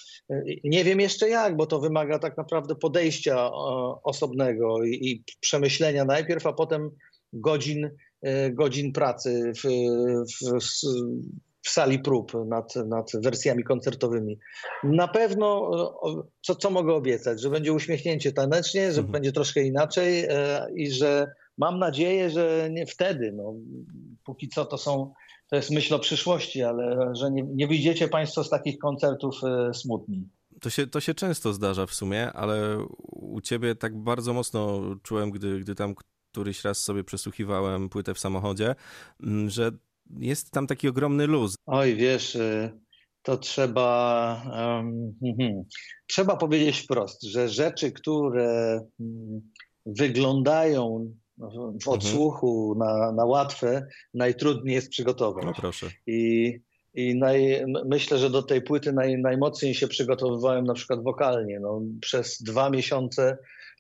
nie 0.65 0.85
wiem 0.85 1.01
jeszcze 1.01 1.29
jak, 1.29 1.57
bo 1.57 1.67
to 1.67 1.81
wymaga 1.81 2.19
tak 2.19 2.37
naprawdę 2.37 2.75
podejścia 2.75 3.51
osobnego 4.03 4.85
i, 4.85 5.25
przemyślenia 5.41 6.05
najpierw, 6.05 6.47
a 6.47 6.53
potem 6.53 6.91
godzin, 7.33 7.91
e, 8.23 8.51
godzin 8.51 8.93
pracy 8.93 9.53
w, 9.57 9.63
w, 10.43 10.61
w 11.63 11.71
sali 11.71 11.99
prób 11.99 12.33
nad, 12.47 12.77
nad 12.77 13.11
wersjami 13.15 13.65
koncertowymi. 13.65 14.39
Na 14.85 15.09
pewno, 15.09 15.71
co, 16.41 16.55
co 16.55 16.71
mogę 16.71 16.95
obiecać, 16.95 17.41
że 17.41 17.51
będzie 17.51 17.73
uśmiechnięcie 17.73 18.33
tanecznie, 18.33 18.93
że 18.93 19.01
mhm. 19.01 19.13
będzie 19.13 19.33
troszkę 19.33 19.63
inaczej 19.63 20.25
e, 20.29 20.67
i 20.75 20.91
że 20.91 21.27
mam 21.59 21.79
nadzieję, 21.79 22.31
że 22.31 22.69
nie 22.73 22.87
wtedy, 22.87 23.33
no, 23.33 23.55
póki 24.25 24.49
co 24.49 24.65
to 24.65 24.79
są, 24.79 25.13
to 25.51 25.57
jest 25.57 25.71
myśl 25.71 25.95
o 25.95 25.99
przyszłości, 25.99 26.63
ale 26.63 27.13
że 27.15 27.31
nie, 27.31 27.43
nie 27.43 27.67
wyjdziecie 27.67 28.09
Państwo 28.09 28.45
z 28.45 28.51
takich 28.51 28.79
koncertów 28.79 29.35
e, 29.45 29.75
smutni. 29.75 30.29
To 30.61 30.71
się, 30.71 30.87
to 30.87 31.01
się 31.01 31.15
często 31.15 31.53
zdarza 31.53 31.87
w 31.87 31.95
sumie, 31.95 32.33
ale 32.33 32.87
u 33.13 33.41
ciebie 33.41 33.75
tak 33.75 33.97
bardzo 33.97 34.33
mocno 34.33 34.83
czułem, 35.03 35.31
gdy, 35.31 35.61
gdy 35.61 35.75
tam 35.75 35.95
któryś 36.33 36.65
raz 36.65 36.79
sobie 36.79 37.05
przesłuchiwałem 37.05 37.89
płytę 37.89 38.15
w 38.15 38.19
samochodzie, 38.19 38.75
mm, 39.23 39.51
że 39.51 39.71
jest 40.19 40.51
tam 40.51 40.67
taki 40.67 40.89
ogromny 40.89 41.27
luz. 41.27 41.55
Oj, 41.67 41.97
wiesz, 41.97 42.35
y, 42.35 42.71
to 43.23 43.37
trzeba, 43.37 44.43
um, 44.57 45.15
trzeba 46.07 46.37
powiedzieć 46.37 46.79
wprost, 46.79 47.23
że 47.23 47.49
rzeczy, 47.49 47.93
które 47.93 48.81
mm, 49.01 49.41
wyglądają 49.87 51.13
w 51.39 51.43
mhm. 51.43 51.79
odsłuchu 51.87 52.75
na, 52.79 53.13
na 53.13 53.25
łatwe, 53.25 53.87
najtrudniej 54.15 54.75
jest 54.75 54.91
przygotować. 54.91 55.45
No 55.45 55.53
proszę. 55.53 55.87
I, 56.07 56.55
i 56.95 57.15
naj, 57.15 57.65
myślę, 57.87 58.19
że 58.19 58.31
do 58.31 58.43
tej 58.43 58.63
płyty 58.63 58.93
naj, 58.93 59.19
najmocniej 59.19 59.75
się 59.75 59.89
przygotowywałem 59.89 60.65
na 60.65 60.75
przykład 60.75 61.03
wokalnie. 61.03 61.61
No, 61.61 61.83
przez 62.01 62.43
dwa 62.43 62.71
miesiące, 62.71 63.39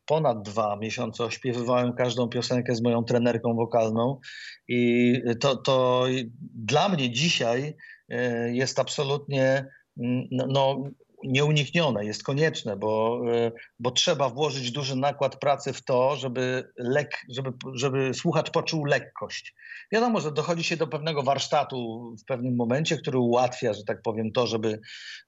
ponad 0.08 0.42
dwa 0.42 0.76
miesiące 0.76 1.24
ośpiewywałem 1.24 1.92
każdą 1.92 2.28
piosenkę 2.28 2.74
z 2.74 2.82
moją 2.82 3.04
trenerką 3.04 3.54
wokalną 3.54 4.20
i 4.68 5.12
to, 5.40 5.56
to 5.56 6.04
dla 6.54 6.88
mnie 6.88 7.10
dzisiaj 7.10 7.76
e, 8.08 8.50
jest 8.54 8.78
absolutnie 8.78 9.66
mm, 10.00 10.28
no, 10.30 10.46
no 10.46 10.84
nieuniknione, 11.24 12.04
jest 12.04 12.22
konieczne, 12.22 12.76
bo, 12.76 13.22
e, 13.32 13.52
bo 13.78 13.90
trzeba 13.90 14.28
włożyć 14.28 14.70
duży 14.70 14.96
nakład 14.96 15.36
pracy 15.36 15.72
w 15.72 15.84
to, 15.84 16.16
żeby, 16.16 16.72
lek, 16.76 17.10
żeby, 17.28 17.50
żeby 17.74 18.14
słuchacz 18.14 18.50
poczuł 18.50 18.84
lekkość. 18.84 19.54
Wiadomo, 19.92 20.20
że 20.20 20.32
dochodzi 20.32 20.64
się 20.64 20.76
do 20.76 20.86
pewnego 20.86 21.22
warsztatu 21.22 22.10
w 22.22 22.24
pewnym 22.24 22.56
momencie, 22.56 22.96
który 22.96 23.18
ułatwia, 23.18 23.72
że 23.72 23.84
tak 23.84 24.02
powiem, 24.02 24.32
to, 24.32 24.46
żeby, 24.46 24.80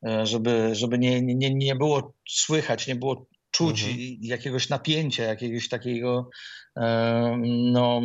e, 0.07 0.27
żeby, 0.27 0.75
żeby 0.75 0.99
nie, 0.99 1.23
nie, 1.23 1.55
nie 1.55 1.75
było 1.75 2.13
słychać, 2.29 2.87
nie 2.87 2.97
było 2.97 3.27
czuć 3.50 3.83
mhm. 3.83 4.00
jakiegoś 4.21 4.69
napięcia, 4.69 5.25
jakiegoś 5.25 5.69
takiego 5.69 6.30
e, 6.76 7.42
no, 7.73 8.00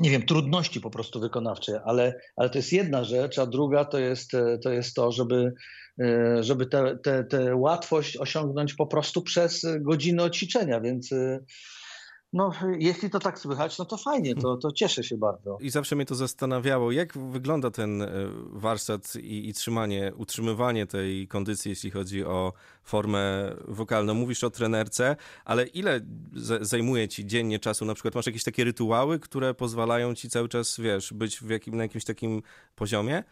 nie 0.00 0.10
wiem, 0.10 0.26
trudności 0.26 0.80
po 0.80 0.90
prostu 0.90 1.20
wykonawcze, 1.20 1.80
ale, 1.84 2.20
ale 2.36 2.50
to 2.50 2.58
jest 2.58 2.72
jedna 2.72 3.04
rzecz, 3.04 3.38
a 3.38 3.46
druga 3.46 3.84
to 3.84 3.98
jest 3.98 4.30
to, 4.62 4.72
jest 4.72 4.94
to 4.94 5.12
żeby, 5.12 5.52
e, 6.00 6.42
żeby 6.44 6.66
tę 6.66 6.98
te, 7.04 7.24
te, 7.24 7.24
te 7.24 7.56
łatwość 7.56 8.16
osiągnąć 8.16 8.74
po 8.74 8.86
prostu 8.86 9.22
przez 9.22 9.66
godziny 9.80 10.30
ćwiczenia, 10.30 10.80
więc 10.80 11.10
no, 12.32 12.52
jeśli 12.78 13.10
to 13.10 13.18
tak 13.18 13.38
słychać, 13.38 13.78
no 13.78 13.84
to 13.84 13.96
fajnie, 13.96 14.34
to, 14.34 14.56
to 14.56 14.72
cieszę 14.72 15.04
się 15.04 15.16
bardzo. 15.16 15.58
I 15.60 15.70
zawsze 15.70 15.96
mnie 15.96 16.06
to 16.06 16.14
zastanawiało, 16.14 16.92
jak 16.92 17.18
wygląda 17.18 17.70
ten 17.70 18.02
e, 18.02 18.08
warsztat 18.52 19.16
i, 19.16 19.48
i 19.48 19.54
trzymanie, 19.54 20.12
utrzymywanie 20.16 20.86
tej 20.86 21.28
kondycji, 21.28 21.68
jeśli 21.68 21.90
chodzi 21.90 22.24
o 22.24 22.52
formę 22.82 23.54
wokalną. 23.68 24.14
Mówisz 24.14 24.44
o 24.44 24.50
trenerce, 24.50 25.16
ale 25.44 25.66
ile 25.66 26.00
zajmuje 26.60 27.08
ci 27.08 27.26
dziennie 27.26 27.58
czasu? 27.58 27.84
Na 27.84 27.94
przykład 27.94 28.14
masz 28.14 28.26
jakieś 28.26 28.44
takie 28.44 28.64
rytuały, 28.64 29.18
które 29.18 29.54
pozwalają 29.54 30.14
ci 30.14 30.30
cały 30.30 30.48
czas, 30.48 30.80
wiesz, 30.80 31.12
być 31.12 31.40
w 31.40 31.50
jakim, 31.50 31.76
na 31.76 31.82
jakimś 31.82 32.04
takim 32.04 32.42
poziomie? 32.74 33.24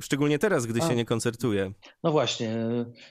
Szczególnie 0.00 0.38
teraz, 0.38 0.66
gdy 0.66 0.82
A. 0.82 0.88
się 0.88 0.94
nie 0.94 1.04
koncertuje. 1.04 1.72
No 2.04 2.12
właśnie, 2.12 2.56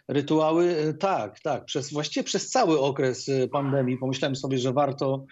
rytuały, 0.08 0.78
e, 0.78 0.94
tak, 0.94 1.40
tak. 1.40 1.66
Przez, 1.66 1.94
właściwie 1.94 2.24
przez 2.24 2.50
cały 2.50 2.80
okres 2.80 3.30
e, 3.30 3.48
pandemii 3.48 3.98
pomyślałem 3.98 4.36
sobie, 4.36 4.58
że 4.58 4.74
warto, 4.74 5.26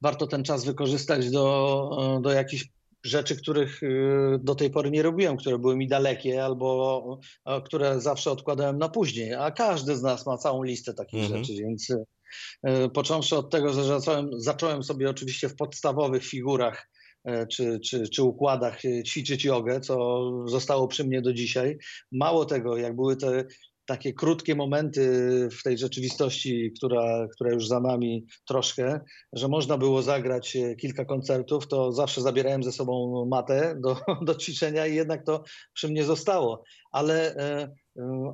warto 0.00 0.26
ten 0.26 0.44
czas 0.44 0.64
wykorzystać 0.64 1.30
do, 1.30 2.16
e, 2.18 2.22
do 2.22 2.32
jakichś 2.32 2.68
rzeczy, 3.04 3.36
których 3.36 3.80
do 4.40 4.54
tej 4.54 4.70
pory 4.70 4.90
nie 4.90 5.02
robiłem, 5.02 5.36
które 5.36 5.58
były 5.58 5.76
mi 5.76 5.88
dalekie 5.88 6.44
albo 6.44 7.20
które 7.64 8.00
zawsze 8.00 8.30
odkładałem 8.30 8.78
na 8.78 8.88
później. 8.88 9.34
A 9.34 9.50
każdy 9.50 9.96
z 9.96 10.02
nas 10.02 10.26
ma 10.26 10.38
całą 10.38 10.62
listę 10.62 10.94
takich 10.94 11.24
mhm. 11.24 11.44
rzeczy, 11.44 11.62
więc 11.62 11.92
począwszy 12.94 13.36
od 13.36 13.50
tego, 13.50 13.72
że 13.72 13.84
zacząłem, 13.84 14.30
zacząłem 14.36 14.82
sobie 14.82 15.10
oczywiście 15.10 15.48
w 15.48 15.56
podstawowych 15.56 16.24
figurach 16.24 16.88
E, 16.95 16.95
czy, 17.46 17.80
czy, 17.80 18.08
czy 18.08 18.22
układach 18.22 18.84
e, 18.84 19.02
ćwiczyć 19.02 19.44
jogę, 19.44 19.80
co 19.80 20.22
zostało 20.46 20.88
przy 20.88 21.04
mnie 21.04 21.22
do 21.22 21.32
dzisiaj. 21.32 21.78
Mało 22.12 22.44
tego, 22.44 22.76
jak 22.76 22.96
były 22.96 23.16
te 23.16 23.44
takie 23.86 24.12
krótkie 24.12 24.54
momenty 24.54 25.10
w 25.58 25.62
tej 25.62 25.78
rzeczywistości, 25.78 26.72
która, 26.78 27.26
która 27.34 27.52
już 27.52 27.68
za 27.68 27.80
nami 27.80 28.26
troszkę, 28.48 29.00
że 29.32 29.48
można 29.48 29.78
było 29.78 30.02
zagrać 30.02 30.56
e, 30.56 30.76
kilka 30.76 31.04
koncertów, 31.04 31.68
to 31.68 31.92
zawsze 31.92 32.20
zabierałem 32.20 32.62
ze 32.62 32.72
sobą 32.72 33.24
matę 33.30 33.76
do, 33.80 33.96
do 34.26 34.34
ćwiczenia 34.34 34.86
i 34.86 34.94
jednak 34.94 35.24
to 35.24 35.42
przy 35.74 35.88
mnie 35.88 36.04
zostało. 36.04 36.62
Ale 36.92 37.36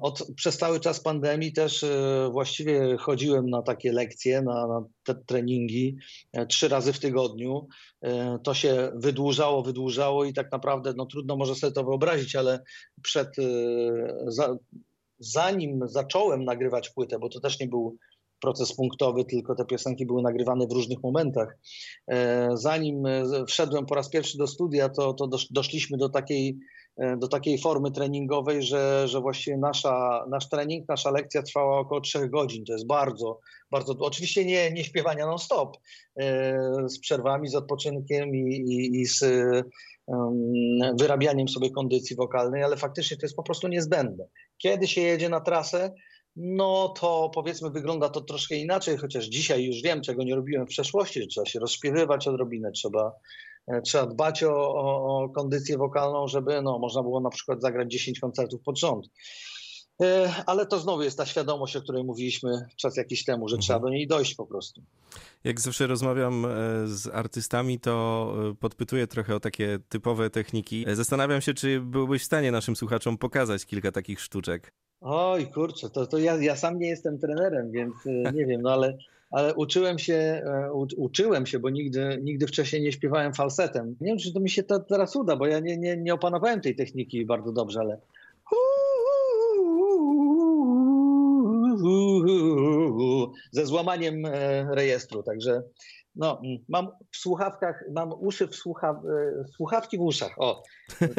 od, 0.01 0.27
przez 0.37 0.59
cały 0.59 0.81
czas 0.81 1.01
pandemii 1.01 1.53
też 1.53 1.83
e, 1.83 2.29
właściwie 2.33 2.97
chodziłem 2.97 3.51
na 3.51 3.63
takie 3.63 3.93
lekcje, 3.93 4.43
na, 4.43 4.67
na 4.67 4.85
te 5.05 5.15
treningi 5.15 5.97
e, 6.33 6.47
trzy 6.47 6.69
razy 6.69 6.93
w 6.93 6.99
tygodniu. 6.99 7.69
E, 8.03 8.39
to 8.45 8.55
się 8.55 8.93
wydłużało, 8.95 9.63
wydłużało 9.63 10.25
i 10.25 10.33
tak 10.33 10.53
naprawdę 10.53 10.93
no, 10.97 11.07
trudno 11.07 11.37
może 11.37 11.55
sobie 11.55 11.73
to 11.73 11.85
wyobrazić, 11.85 12.37
ale 12.37 12.63
przed, 13.03 13.29
za, 14.27 14.57
zanim 15.19 15.81
zacząłem 15.85 16.45
nagrywać 16.45 16.91
płytę, 16.91 17.19
bo 17.19 17.29
to 17.29 17.41
też 17.41 17.61
nie 17.61 17.67
był 17.67 17.97
proces 18.41 18.77
punktowy, 18.77 19.25
tylko 19.25 19.55
te 19.55 19.65
piosenki 19.65 20.07
były 20.07 20.23
nagrywane 20.23 20.67
w 20.67 20.73
różnych 20.73 21.03
momentach. 21.03 21.59
Zanim 22.55 23.05
wszedłem 23.47 23.87
po 23.87 23.95
raz 23.95 24.11
pierwszy 24.11 24.39
do 24.39 24.47
studia, 24.47 24.89
to, 24.89 25.15
to 25.15 25.29
doszliśmy 25.51 25.99
do 25.99 26.09
takiej 26.09 26.59
do 26.99 27.29
takiej 27.29 27.59
formy 27.59 27.91
treningowej, 27.91 28.63
że, 28.63 29.09
że 29.09 29.21
właściwie 29.21 29.57
nasza, 29.57 30.25
nasz 30.31 30.49
trening, 30.49 30.89
nasza 30.89 31.11
lekcja 31.11 31.43
trwała 31.43 31.79
około 31.79 32.01
3 32.01 32.29
godzin. 32.29 32.65
To 32.65 32.73
jest 32.73 32.87
bardzo, 32.87 33.41
bardzo. 33.71 33.95
Oczywiście 33.99 34.45
nie, 34.45 34.73
nie 34.73 34.85
śpiewania 34.85 35.27
non-stop, 35.27 35.77
e, 36.21 36.59
z 36.89 36.99
przerwami, 37.01 37.49
z 37.49 37.55
odpoczynkiem 37.55 38.35
i, 38.35 38.57
i, 38.57 39.01
i 39.01 39.07
z 39.07 39.25
wyrabianiem 41.01 41.49
sobie 41.49 41.71
kondycji 41.71 42.17
wokalnej, 42.17 42.63
ale 42.63 42.77
faktycznie 42.77 43.17
to 43.17 43.27
jest 43.27 43.37
po 43.37 43.43
prostu 43.43 43.69
niezbędne. 43.69 44.25
Kiedy 44.59 44.89
się 44.89 45.01
jedzie 45.01 45.29
na 45.29 45.41
trasę, 45.41 45.93
no 46.37 46.89
to 46.89 47.31
powiedzmy 47.35 47.71
wygląda 47.71 48.09
to 48.09 48.21
troszkę 48.21 48.57
inaczej, 48.57 48.97
chociaż 48.97 49.25
dzisiaj 49.25 49.65
już 49.65 49.83
wiem, 49.83 50.01
czego 50.01 50.25
nie 50.25 50.35
robiłem 50.35 50.67
w 50.67 50.71
przeszłości, 50.71 51.21
że 51.21 51.27
trzeba 51.27 51.47
się 51.47 51.59
rozśpiewywać 51.59 52.29
odrobinę, 52.29 52.73
trzeba 52.73 53.13
E, 53.13 53.52
trzeba 53.85 54.07
dbać 54.07 54.45
o, 54.45 54.75
o, 54.75 55.29
kondycję 55.29 55.79
wokalną, 55.79 56.29
żeby 56.29 56.63
no, 56.63 56.79
można 56.79 57.03
było 57.03 57.21
na 57.21 57.31
przykład 57.31 57.61
zagrać 57.61 57.93
10 57.93 58.21
koncertów 58.21 58.63
pod 58.63 58.79
rząd. 58.79 59.07
E, 60.03 60.35
ale 60.47 60.67
to 60.67 60.79
znowu 60.79 61.03
jest 61.03 61.19
ta 61.19 61.27
świadomość, 61.27 61.77
o 61.77 61.83
której 61.83 62.05
mówiliśmy 62.05 62.67
czas 62.77 62.97
jakiś 62.97 63.25
temu, 63.25 63.49
że 63.49 63.55
mhm. 63.55 63.63
trzeba 63.63 63.79
do 63.79 63.89
niej 63.89 64.07
dojść 64.07 64.35
po 64.35 64.47
prostu. 64.47 64.83
Jak 65.45 65.61
zawsze 65.61 65.87
rozmawiam 65.87 66.45
e, 66.45 66.49
z 66.87 67.07
artystami, 67.07 67.81
to 67.81 68.35
podpytuję 68.61 69.07
trochę 69.07 69.35
o 69.37 69.41
takie 69.41 69.79
typowe 69.89 70.31
techniki. 70.31 70.85
Zastanawiam 70.93 71.41
się, 71.41 71.55
czy 71.55 71.81
byłbyś 71.81 72.23
w 72.23 72.27
stanie 72.27 72.53
naszym 72.53 72.77
słuchaczom 72.77 73.19
pokazać 73.19 73.67
kilka 73.67 73.93
takich 73.93 74.21
sztuczek. 74.21 74.73
Oj, 75.01 75.47
kurczę, 75.47 75.91
to, 75.91 76.07
to 76.07 76.19
ja, 76.19 76.37
ja 76.37 76.57
sam 76.57 76.79
nie 76.79 76.89
jestem 76.89 77.19
trenerem, 77.19 77.71
więc 77.71 77.95
nie 78.35 78.47
wiem, 78.47 78.63
no 78.63 78.73
ale 78.73 78.99
ale 79.33 79.55
uczyłem 79.55 79.99
się, 79.99 80.15
e, 80.15 80.73
u, 80.73 80.87
uczyłem 80.97 81.47
się, 81.47 81.59
bo 81.59 81.71
nigdy, 81.71 82.19
nigdy 82.23 82.47
wcześniej 82.47 82.83
nie 82.83 82.93
śpiewałem 82.93 83.35
falsetem. 83.35 83.97
Nie 84.01 84.07
wiem, 84.07 84.19
czy 84.19 84.33
to 84.33 84.41
mi 84.41 84.51
się 84.51 84.63
to 84.63 84.81
teraz 84.81 85.17
uda, 85.17 85.37
bo 85.37 85.47
ja 85.47 85.61
nie, 85.61 85.77
nie, 85.77 85.97
nie 85.97 86.15
opanowałem 86.15 86.61
tej 86.61 86.77
techniki 86.77 87.27
bardzo 87.27 87.53
dobrze, 87.53 87.81
ale 87.81 87.99
ze 93.51 93.67
złamaniem 93.67 94.27
e, 94.27 94.65
rejestru, 94.75 95.23
także 95.23 95.63
no, 96.17 96.43
mam 96.69 96.89
w 97.11 97.17
słuchawkach, 97.17 97.85
mam 97.93 98.13
uszy 98.21 98.49
w 98.49 98.55
słuchaw, 98.55 98.97
e, 98.97 99.45
słuchawki 99.57 99.99
w 99.99 100.01
uszach. 100.01 100.35
O, 100.39 100.63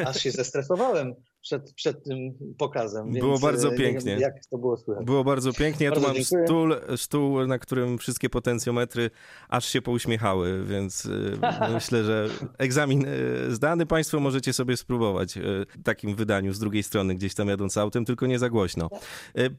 aż 0.05 0.19
się 0.21 0.31
zestresowałem 0.31 1.15
przed, 1.43 1.73
przed 1.73 2.03
tym 2.03 2.33
pokazem. 2.57 3.11
Było 3.11 3.39
bardzo 3.39 3.71
pięknie. 3.71 4.11
Wiem, 4.11 4.19
jak 4.19 4.45
to 4.51 4.57
było 4.57 4.77
słychać. 4.77 5.05
Było 5.05 5.23
bardzo 5.23 5.53
pięknie. 5.53 5.85
Ja 5.85 5.91
bardzo 5.91 6.07
tu 6.07 6.13
mam 6.13 6.23
stół, 6.23 6.97
stół, 6.97 7.47
na 7.47 7.59
którym 7.59 7.97
wszystkie 7.97 8.29
potencjometry 8.29 9.09
aż 9.49 9.65
się 9.65 9.81
pouśmiechały, 9.81 10.63
więc 10.65 11.05
e, 11.41 11.69
myślę, 11.73 12.03
że 12.03 12.29
egzamin 12.57 13.05
e, 13.05 13.09
zdany. 13.51 13.85
Państwo 13.85 14.19
możecie 14.19 14.53
sobie 14.53 14.77
spróbować 14.77 15.33
w 15.39 15.83
takim 15.83 16.15
wydaniu 16.15 16.53
z 16.53 16.59
drugiej 16.59 16.83
strony, 16.83 17.15
gdzieś 17.15 17.35
tam 17.35 17.47
jadąc 17.47 17.77
autem, 17.77 18.05
tylko 18.05 18.25
nie 18.25 18.39
za 18.39 18.49
głośno. 18.49 18.89
Pan... 18.89 18.99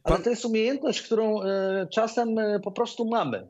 Ale 0.02 0.18
to 0.18 0.30
jest 0.30 0.44
umiejętność, 0.44 1.02
którą 1.02 1.40
czasem 1.92 2.36
po 2.62 2.72
prostu 2.72 3.08
mamy. 3.08 3.48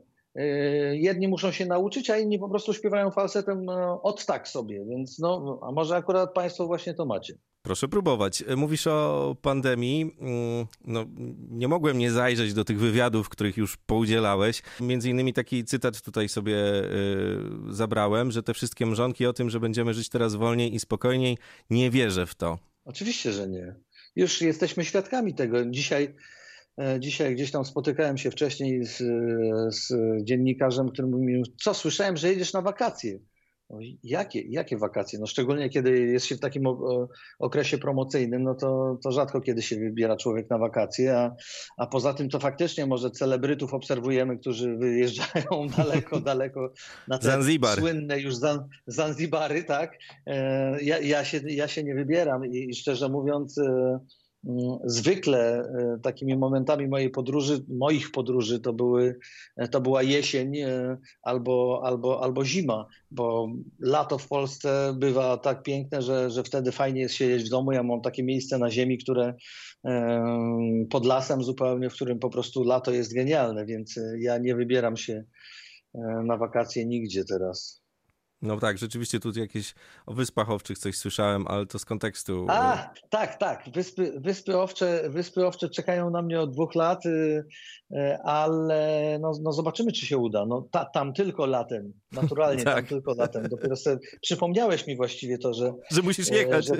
Jedni 0.91 1.27
muszą 1.27 1.51
się 1.51 1.65
nauczyć, 1.65 2.09
a 2.09 2.17
inni 2.17 2.39
po 2.39 2.49
prostu 2.49 2.73
śpiewają 2.73 3.11
falsetem 3.11 3.65
od 4.03 4.25
tak 4.25 4.47
sobie, 4.47 4.85
więc 4.85 5.19
no, 5.19 5.59
a 5.61 5.71
może 5.71 5.95
akurat 5.95 6.33
Państwo 6.33 6.67
właśnie 6.67 6.93
to 6.93 7.05
macie. 7.05 7.33
Proszę 7.65 7.87
próbować. 7.87 8.43
Mówisz 8.57 8.87
o 8.87 9.35
pandemii. 9.41 10.01
Mm, 10.19 10.65
no, 10.85 11.05
nie 11.49 11.67
mogłem 11.67 11.97
nie 11.97 12.11
zajrzeć 12.11 12.53
do 12.53 12.63
tych 12.65 12.79
wywiadów, 12.79 13.29
których 13.29 13.57
już 13.57 13.77
poudzielałeś. 13.77 14.61
Między 14.81 15.09
innymi 15.09 15.33
taki 15.33 15.65
cytat 15.65 16.01
tutaj 16.01 16.29
sobie 16.29 16.53
yy, 16.53 17.73
zabrałem, 17.73 18.31
że 18.31 18.43
te 18.43 18.53
wszystkie 18.53 18.85
mrzonki 18.85 19.25
o 19.25 19.33
tym, 19.33 19.49
że 19.49 19.59
będziemy 19.59 19.93
żyć 19.93 20.09
teraz 20.09 20.35
wolniej 20.35 20.75
i 20.75 20.79
spokojniej, 20.79 21.37
nie 21.69 21.91
wierzę 21.91 22.25
w 22.25 22.35
to. 22.35 22.59
Oczywiście, 22.85 23.31
że 23.31 23.47
nie. 23.47 23.75
Już 24.15 24.41
jesteśmy 24.41 24.85
świadkami 24.85 25.33
tego. 25.33 25.65
Dzisiaj 25.65 26.15
dzisiaj 26.99 27.35
gdzieś 27.35 27.51
tam 27.51 27.65
spotykałem 27.65 28.17
się 28.17 28.31
wcześniej 28.31 28.85
z, 28.85 28.97
z 29.75 29.93
dziennikarzem, 30.23 30.89
który 30.89 31.07
mówił, 31.07 31.43
co 31.63 31.73
słyszałem, 31.73 32.17
że 32.17 32.29
jedziesz 32.29 32.53
na 32.53 32.61
wakacje. 32.61 33.19
No, 33.69 33.79
jakie, 34.03 34.41
jakie 34.41 34.77
wakacje? 34.77 35.19
No 35.19 35.27
szczególnie 35.27 35.69
kiedy 35.69 35.99
jest 35.99 36.25
się 36.25 36.35
w 36.35 36.39
takim 36.39 36.63
okresie 37.39 37.77
promocyjnym, 37.77 38.43
no 38.43 38.55
to, 38.55 38.97
to 39.03 39.11
rzadko 39.11 39.41
kiedy 39.41 39.61
się 39.61 39.75
wybiera 39.75 40.17
człowiek 40.17 40.49
na 40.49 40.57
wakacje, 40.57 41.17
a, 41.17 41.35
a 41.77 41.87
poza 41.87 42.13
tym 42.13 42.29
to 42.29 42.39
faktycznie 42.39 42.85
może 42.85 43.11
celebrytów 43.11 43.73
obserwujemy, 43.73 44.37
którzy 44.37 44.77
wyjeżdżają 44.77 45.67
daleko, 45.77 46.19
daleko 46.19 46.73
na 47.07 47.17
te 47.17 47.27
Zanzibar. 47.27 47.79
słynne 47.79 48.19
już 48.19 48.35
Zan, 48.35 48.67
Zanzibary, 48.87 49.63
tak? 49.63 49.97
E, 50.27 50.83
ja, 50.83 50.99
ja, 50.99 51.25
się, 51.25 51.41
ja 51.45 51.67
się 51.67 51.83
nie 51.83 51.95
wybieram 51.95 52.45
i, 52.45 52.75
szczerze 52.75 53.09
mówiąc 53.09 53.57
e, 53.57 53.99
zwykle 54.85 55.59
e, 55.59 55.99
takimi 56.01 56.37
momentami 56.37 56.87
mojej 56.87 57.09
podróży, 57.09 57.65
moich 57.67 58.11
podróży 58.11 58.59
to, 58.59 58.73
były, 58.73 59.19
e, 59.57 59.67
to 59.67 59.81
była 59.81 60.03
jesień 60.03 60.57
e, 60.57 60.97
albo, 61.21 61.81
albo, 61.83 62.23
albo 62.23 62.45
zima, 62.45 62.87
bo 63.11 63.47
lato 63.79 64.17
w 64.17 64.27
Polsce 64.27 64.93
bywa 64.97 65.37
tak 65.37 65.63
piękne, 65.63 66.01
że, 66.01 66.31
że 66.31 66.43
wtedy 66.43 66.71
fajnie 66.71 67.01
jest 67.01 67.15
siedzieć 67.15 67.47
w 67.47 67.51
domu. 67.51 67.71
Ja 67.71 67.83
mam 67.83 68.01
takie 68.01 68.23
miejsce 68.23 68.57
na 68.57 68.71
ziemi, 68.71 68.97
które 68.97 69.33
pod 70.89 71.05
lasem 71.05 71.43
zupełnie, 71.43 71.89
w 71.89 71.93
którym 71.93 72.19
po 72.19 72.29
prostu 72.29 72.63
lato 72.63 72.91
jest 72.91 73.13
genialne, 73.13 73.65
więc 73.65 73.99
ja 74.19 74.37
nie 74.37 74.55
wybieram 74.55 74.97
się 74.97 75.23
na 76.23 76.37
wakacje 76.37 76.85
nigdzie 76.85 77.25
teraz. 77.25 77.84
No 78.41 78.59
tak, 78.59 78.77
rzeczywiście 78.77 79.19
tu 79.19 79.39
jakieś 79.39 79.75
o 80.05 80.13
Wyspach 80.13 80.49
Owczych 80.49 80.77
coś 80.77 80.97
słyszałem, 80.97 81.47
ale 81.47 81.65
to 81.65 81.79
z 81.79 81.85
kontekstu. 81.85 82.45
A, 82.49 82.93
tak, 83.09 83.35
tak. 83.35 83.69
Wyspy, 83.73 84.13
Wyspy, 84.19 84.57
Owcze, 84.57 85.09
Wyspy 85.09 85.47
Owcze 85.47 85.69
czekają 85.69 86.09
na 86.09 86.21
mnie 86.21 86.41
od 86.41 86.51
dwóch 86.51 86.75
lat, 86.75 87.05
y, 87.05 87.09
y, 87.91 88.17
ale 88.23 89.17
no, 89.21 89.31
no 89.41 89.51
zobaczymy, 89.51 89.91
czy 89.91 90.05
się 90.05 90.17
uda. 90.17 90.45
No, 90.45 90.67
ta, 90.71 90.85
tam 90.85 91.13
tylko 91.13 91.45
latem, 91.45 91.93
naturalnie 92.11 92.63
tak. 92.63 92.75
tam 92.75 92.85
tylko 92.85 93.13
latem. 93.13 93.49
Dopiero 93.49 93.75
sobie 93.75 93.97
przypomniałeś 94.21 94.87
mi 94.87 94.95
właściwie 94.95 95.37
to, 95.37 95.53
że... 95.53 95.73
Że 95.91 96.01
musisz 96.01 96.31
e, 96.31 96.35
jechać. 96.35 96.65
Że, 96.65 96.73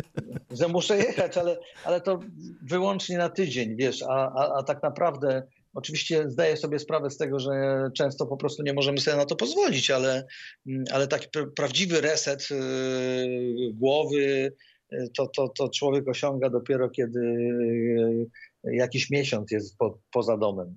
że 0.52 0.68
muszę 0.68 0.98
jechać, 0.98 1.38
ale, 1.38 1.58
ale 1.86 2.02
to 2.02 2.20
wyłącznie 2.62 3.18
na 3.18 3.30
tydzień, 3.30 3.76
wiesz, 3.76 4.04
a, 4.04 4.32
a, 4.32 4.58
a 4.58 4.64
tak 4.64 4.84
naprawdę 4.84 5.44
Oczywiście 5.75 6.29
zdaję 6.29 6.58
sobie 6.58 6.79
sprawę 6.79 7.10
z 7.10 7.17
tego, 7.17 7.39
że 7.39 7.51
często 7.98 8.25
po 8.25 8.38
prostu 8.38 8.63
nie 8.63 8.74
możemy 8.74 8.98
sobie 8.98 9.17
na 9.17 9.25
to 9.25 9.36
pozwolić, 9.36 9.91
ale, 9.91 10.25
mm, 10.67 10.84
ale 10.91 11.08
taki 11.08 11.27
prawdziwy 11.55 12.01
reset 12.01 12.48
y, 12.51 12.55
głowy 13.74 14.51
y, 14.94 15.08
to, 15.17 15.27
to, 15.27 15.50
to 15.50 15.70
człowiek 15.70 16.08
osiąga 16.08 16.50
dopiero 16.50 16.89
kiedy 16.89 17.20
y, 17.20 18.27
jakiś 18.63 19.10
miesiąc 19.10 19.51
jest 19.51 19.77
po, 19.77 20.00
poza 20.12 20.38
domem. 20.38 20.75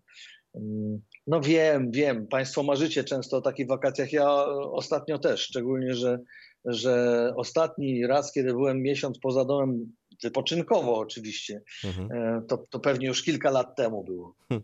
Mm, 0.55 1.01
no 1.27 1.41
wiem, 1.41 1.91
wiem, 1.91 2.27
Państwo 2.27 2.63
marzycie 2.63 3.05
często 3.05 3.37
o 3.37 3.41
takich 3.41 3.67
wakacjach. 3.67 4.13
Ja 4.13 4.45
ostatnio 4.73 5.19
też, 5.19 5.41
szczególnie, 5.41 5.95
że, 5.95 6.19
że 6.65 7.33
ostatni 7.37 8.07
raz, 8.07 8.33
kiedy 8.33 8.53
byłem 8.53 8.83
miesiąc 8.83 9.19
poza 9.19 9.45
domem, 9.45 9.93
wypoczynkowo 10.23 10.99
oczywiście. 10.99 11.63
Mhm. 11.85 12.13
E, 12.13 12.43
to, 12.49 12.59
to 12.71 12.81
pewnie 12.81 13.07
już 13.07 13.23
kilka 13.23 13.51
lat 13.51 13.77
temu 13.77 14.05
było. 14.05 14.35
Hm. 14.49 14.63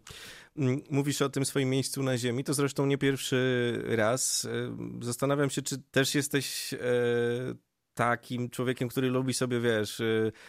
Mm, 0.56 0.82
mówisz 0.90 1.22
o 1.22 1.28
tym 1.28 1.44
swoim 1.44 1.70
miejscu 1.70 2.02
na 2.02 2.18
ziemi, 2.18 2.44
to 2.44 2.54
zresztą 2.54 2.86
nie 2.86 2.98
pierwszy 2.98 3.82
raz. 3.86 4.44
E, 4.44 4.76
zastanawiam 5.04 5.50
się, 5.50 5.62
czy 5.62 5.76
też 5.90 6.14
jesteś 6.14 6.74
e, 6.74 6.78
takim 7.94 8.50
człowiekiem, 8.50 8.88
który 8.88 9.10
lubi 9.10 9.34
sobie, 9.34 9.60
wiesz, 9.60 10.02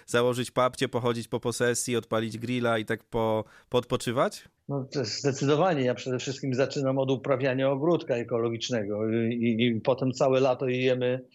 założyć 0.05 0.51
papcie, 0.51 0.89
pochodzić 0.89 1.27
po 1.27 1.39
posesji, 1.39 1.95
odpalić 1.95 2.37
grilla 2.37 2.77
i 2.77 2.85
tak 2.85 3.03
po, 3.03 3.43
podpoczywać? 3.69 4.49
No, 4.69 4.87
zdecydowanie. 4.91 5.81
Ja 5.81 5.95
przede 5.95 6.19
wszystkim 6.19 6.53
zaczynam 6.53 6.97
od 6.97 7.11
uprawiania 7.11 7.69
ogródka 7.69 8.15
ekologicznego 8.15 9.09
i, 9.09 9.55
i 9.59 9.81
potem 9.81 10.11
całe 10.11 10.39
lato 10.39 10.67
jemy 10.67 11.25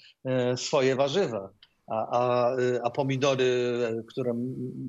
swoje 0.56 0.96
warzywa 0.96 1.52
a, 1.90 2.18
a, 2.18 2.56
a 2.82 2.90
pomidory, 2.90 3.46
które 4.08 4.34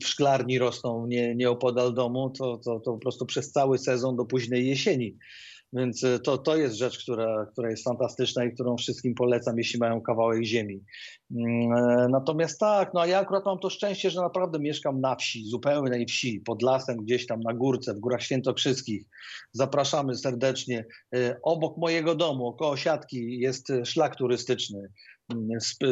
w 0.04 0.08
szklarni 0.08 0.60
rosną 0.60 1.08
nie, 1.08 1.36
nieopodal 1.36 1.94
domu, 1.94 2.30
to, 2.30 2.58
to, 2.58 2.80
to 2.80 2.92
po 2.92 2.98
prostu 2.98 3.26
przez 3.26 3.52
cały 3.52 3.78
sezon 3.78 4.16
do 4.16 4.26
późnej 4.26 4.68
jesieni. 4.68 5.18
Więc 5.74 6.04
e, 6.04 6.20
to, 6.20 6.38
to 6.38 6.58
jest 6.58 6.76
rzecz, 6.76 7.04
która, 7.04 7.46
która 7.52 7.70
jest 7.70 7.84
fantastyczna 7.84 8.46
i 8.46 8.54
którą 8.54 8.78
wszystkim 8.78 9.16
polecam, 9.16 9.58
jeśli 9.58 9.80
mają 9.80 10.02
kawałek 10.02 10.44
ziemi. 10.44 10.84
Mm, 11.32 11.74
e, 11.74 12.08
natomiast 12.10 12.60
tak, 12.60 12.94
no 12.94 13.02
a 13.02 13.08
ja 13.08 13.20
akurat 13.20 13.46
mam 13.46 13.60
to 13.60 13.70
szczęście, 13.70 14.10
że 14.10 14.22
naprawdę 14.22 14.60
mieszkam 14.60 15.02
na 15.02 15.16
wsi, 15.16 15.46
zupełnej 15.46 16.06
wsi, 16.06 16.42
pod 16.46 16.62
lasem, 16.62 16.98
gdzieś 16.98 17.26
tam 17.26 17.40
na 17.40 17.54
górce, 17.54 17.94
w 17.94 18.00
Górach 18.00 18.24
Świętokrzyskich. 18.24 19.04
Zapraszamy 19.52 20.16
serdecznie. 20.16 20.86
E, 21.16 21.40
obok 21.44 21.78
mojego 21.78 22.16
domu, 22.16 22.48
około 22.48 22.78
siatki, 22.78 23.40
jest 23.40 23.72
szlak 23.84 24.16
turystyczny 24.16 24.90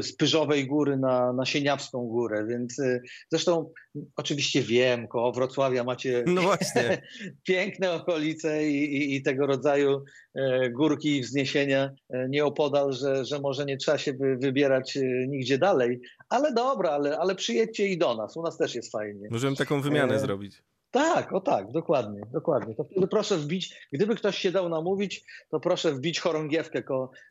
z, 0.01 0.15
Pyżowej 0.15 0.67
Góry 0.67 0.97
na, 0.97 1.33
na 1.33 1.45
Sieniawską 1.45 2.07
Górę, 2.07 2.45
więc 2.49 2.79
y, 2.79 3.01
zresztą 3.31 3.71
oczywiście 4.15 4.61
wiem, 4.61 5.07
koło 5.07 5.31
Wrocławia 5.31 5.83
macie 5.83 6.23
no 6.27 6.41
właśnie. 6.41 7.01
piękne 7.47 7.93
okolice 7.93 8.69
i, 8.69 8.95
i, 8.95 9.15
i, 9.15 9.23
tego 9.23 9.45
rodzaju 9.45 10.03
e, 10.35 10.69
górki 10.69 11.17
i 11.17 11.21
wzniesienia 11.21 11.91
e, 12.09 12.29
nieopodal, 12.29 12.93
że, 12.93 13.25
że 13.25 13.39
może 13.39 13.65
nie 13.65 13.77
trzeba 13.77 13.97
się 13.97 14.13
wybierać 14.41 14.97
e, 14.97 15.01
nigdzie 15.27 15.57
dalej, 15.57 15.99
ale 16.29 16.53
dobra, 16.53 16.89
ale, 16.89 17.17
ale 17.17 17.35
przyjedźcie 17.35 17.87
i 17.87 17.97
do 17.97 18.15
nas, 18.15 18.37
u 18.37 18.41
nas 18.41 18.57
też 18.57 18.75
jest 18.75 18.91
fajnie. 18.91 19.27
Możemy 19.31 19.55
taką 19.55 19.81
wymianę 19.81 20.15
e... 20.15 20.19
zrobić. 20.19 20.61
Tak, 20.91 21.33
o 21.33 21.41
tak, 21.41 21.71
dokładnie, 21.71 22.21
dokładnie. 22.31 22.75
To 22.75 22.83
wtedy 22.83 23.07
proszę 23.07 23.37
wbić, 23.37 23.87
gdyby 23.93 24.15
ktoś 24.15 24.37
się 24.37 24.51
dał 24.51 24.69
namówić, 24.69 25.23
to 25.51 25.59
proszę 25.59 25.93
wbić 25.93 26.19
chorągiewkę. 26.19 26.83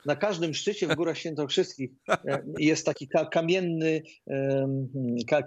Na 0.07 0.16
każdym 0.16 0.55
szczycie 0.55 0.87
w 0.87 0.94
Górach 0.94 1.18
Świętokrzyskich 1.18 1.90
e, 2.09 2.42
jest 2.59 2.87
taki 2.87 3.09
kamienny, 3.33 4.03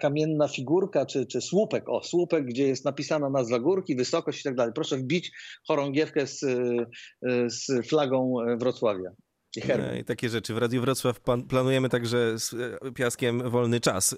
kamienna 0.01 0.47
figurka, 0.47 1.05
czy, 1.05 1.25
czy 1.25 1.41
słupek, 1.41 1.89
o 1.89 2.03
słupek, 2.03 2.45
gdzie 2.45 2.67
jest 2.67 2.85
napisana 2.85 3.29
nazwa 3.29 3.59
górki, 3.59 3.95
wysokość 3.95 4.39
i 4.39 4.43
tak 4.43 4.55
dalej. 4.55 4.73
Proszę 4.73 4.97
wbić 4.97 5.31
chorągiewkę 5.67 6.27
z, 6.27 6.43
e, 6.43 7.49
z 7.49 7.87
flagą 7.87 8.35
Wrocławia. 8.57 9.11
I, 9.55 9.71
e, 9.71 9.99
I, 9.99 10.03
takie 10.03 10.29
rzeczy. 10.29 10.53
W 10.53 10.57
Radiu 10.57 10.81
Wrocław 10.81 11.19
planujemy 11.49 11.89
także 11.89 12.39
z 12.39 12.53
e, 12.53 12.91
Piaskiem 12.91 13.49
wolny 13.49 13.79
czas. 13.79 14.13
E, 14.13 14.17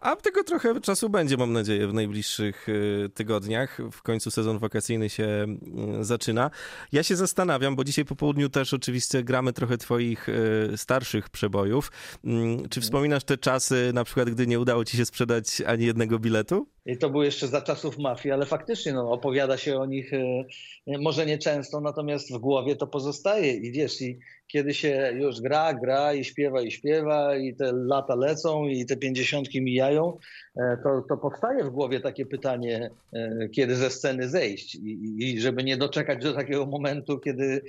a 0.00 0.16
tego 0.16 0.44
trochę 0.44 0.80
czasu 0.80 1.08
będzie, 1.08 1.36
mam 1.36 1.52
nadzieję, 1.52 1.88
w 1.88 1.94
najbliższych 1.94 2.66
tygodniach. 3.14 3.78
W 3.92 4.02
końcu 4.02 4.30
sezon 4.30 4.58
wakacyjny 4.58 5.08
się 5.08 5.24
mm, 5.24 6.04
zaczyna. 6.04 6.50
Ja 6.92 7.02
się 7.02 7.16
zastanawiam, 7.16 7.76
bo 7.76 7.84
dzisiaj 7.84 8.04
po 8.04 8.16
południu 8.16 8.48
też 8.48 8.74
oczywiście 8.74 9.24
gramy 9.24 9.52
trochę 9.52 9.78
twoich 9.78 10.26
starszych 10.76 11.30
przebojów. 11.30 11.92
Mm, 12.24 12.56
czy 12.56 12.64
mhm. 12.64 12.82
wspominasz 12.82 13.24
te 13.24 13.38
czasy, 13.38 13.90
na 13.94 14.04
przykład, 14.04 14.30
gdy 14.30 14.46
nie 14.46 14.60
udało 14.60 14.84
ci 14.84 14.96
się 14.96 15.04
sprzedać 15.04 15.60
ani 15.66 15.86
jednego 15.86 16.18
biletu? 16.18 16.66
I 16.86 16.98
to 16.98 17.10
było 17.10 17.24
jeszcze 17.24 17.48
za 17.48 17.62
czasów 17.62 17.98
mafii, 17.98 18.32
ale 18.32 18.46
faktycznie 18.46 18.92
no, 18.92 19.10
opowiada 19.10 19.56
się 19.56 19.78
o 19.78 19.86
nich 19.86 20.10
może 20.86 21.26
nie 21.26 21.38
często, 21.38 21.80
natomiast 21.80 22.32
w 22.32 22.38
głowie 22.38 22.76
to 22.76 22.86
pozostaje. 22.86 23.52
I 23.52 23.72
wiesz, 23.72 24.02
i 24.02 24.18
kiedy 24.52 24.74
się 24.74 25.12
już 25.14 25.40
gra, 25.40 25.74
gra 25.74 26.14
i 26.14 26.24
śpiewa, 26.24 26.62
i 26.62 26.70
śpiewa, 26.70 27.36
i 27.36 27.56
te 27.56 27.72
lata 27.72 28.14
lecą, 28.14 28.64
i 28.64 28.86
te 28.86 28.96
pięćdziesiątki 28.96 29.62
mijają, 29.62 30.18
e, 30.56 30.76
to, 30.82 31.02
to 31.08 31.16
powstaje 31.16 31.64
w 31.64 31.70
głowie 31.70 32.00
takie 32.00 32.26
pytanie, 32.26 32.90
e, 33.12 33.48
kiedy 33.48 33.76
ze 33.76 33.90
sceny 33.90 34.28
zejść. 34.28 34.74
I, 34.74 35.16
I, 35.18 35.40
żeby 35.40 35.64
nie 35.64 35.76
doczekać 35.76 36.22
do 36.22 36.34
takiego 36.34 36.66
momentu, 36.66 37.18
kiedy 37.18 37.62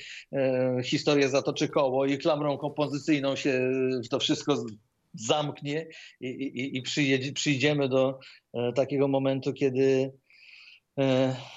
historia 0.84 1.28
zatoczy 1.28 1.68
koło 1.68 2.06
i 2.06 2.18
klamrą 2.18 2.58
kompozycyjną 2.58 3.36
się 3.36 3.72
to 4.10 4.20
wszystko 4.20 4.56
zamknie 5.14 5.88
i, 6.22 6.28
i, 6.28 6.78
i 6.78 6.82
przyjedzie, 6.82 7.34
przyjdziemy 7.34 7.90
do 7.90 8.20
e, 8.54 8.74
takiego 8.74 9.08
momentu, 9.08 9.54
kiedy 9.54 9.84
e, 9.84 10.12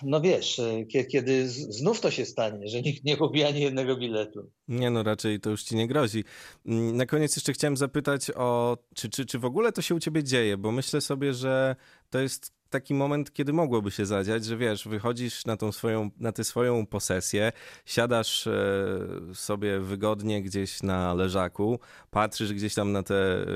no 0.02 0.20
wiesz, 0.20 0.58
e, 0.58 0.84
kiedy 0.84 1.48
znów 1.48 2.00
to 2.00 2.10
się 2.10 2.24
stanie, 2.24 2.68
że 2.68 2.82
nikt 2.82 3.04
nie 3.04 3.16
kupi 3.16 3.44
ani 3.44 3.60
jednego 3.60 3.96
biletu. 3.96 4.50
Nie 4.68 4.90
no, 4.90 5.02
raczej 5.02 5.40
to 5.40 5.50
już 5.50 5.62
ci 5.62 5.76
nie 5.76 5.86
grozi. 5.86 6.24
Mm, 6.66 6.96
na 6.96 7.06
koniec 7.06 7.36
jeszcze 7.36 7.52
chciałem 7.52 7.76
zapytać 7.76 8.30
o, 8.34 8.78
czy, 8.94 9.08
czy, 9.08 9.26
czy 9.26 9.38
w 9.38 9.44
ogóle 9.44 9.72
to 9.72 9.82
się 9.82 9.94
u 9.94 10.00
ciebie 10.00 10.24
dzieje, 10.24 10.56
bo 10.56 10.72
myślę 10.72 11.00
sobie, 11.00 11.34
że 11.34 11.76
to 12.10 12.18
jest 12.18 12.55
taki 12.70 12.94
moment, 12.94 13.32
kiedy 13.32 13.52
mogłoby 13.52 13.90
się 13.90 14.06
zadziać, 14.06 14.44
że 14.44 14.56
wiesz, 14.56 14.88
wychodzisz 14.88 15.46
na 15.46 15.56
tą 15.56 15.72
swoją, 15.72 16.10
na 16.20 16.32
tę 16.32 16.44
swoją 16.44 16.86
posesję, 16.86 17.52
siadasz 17.84 18.46
e, 18.46 18.54
sobie 19.34 19.80
wygodnie 19.80 20.42
gdzieś 20.42 20.82
na 20.82 21.14
leżaku, 21.14 21.80
patrzysz 22.10 22.52
gdzieś 22.52 22.74
tam 22.74 22.92
na 22.92 23.02
te, 23.02 23.14
e, 23.14 23.46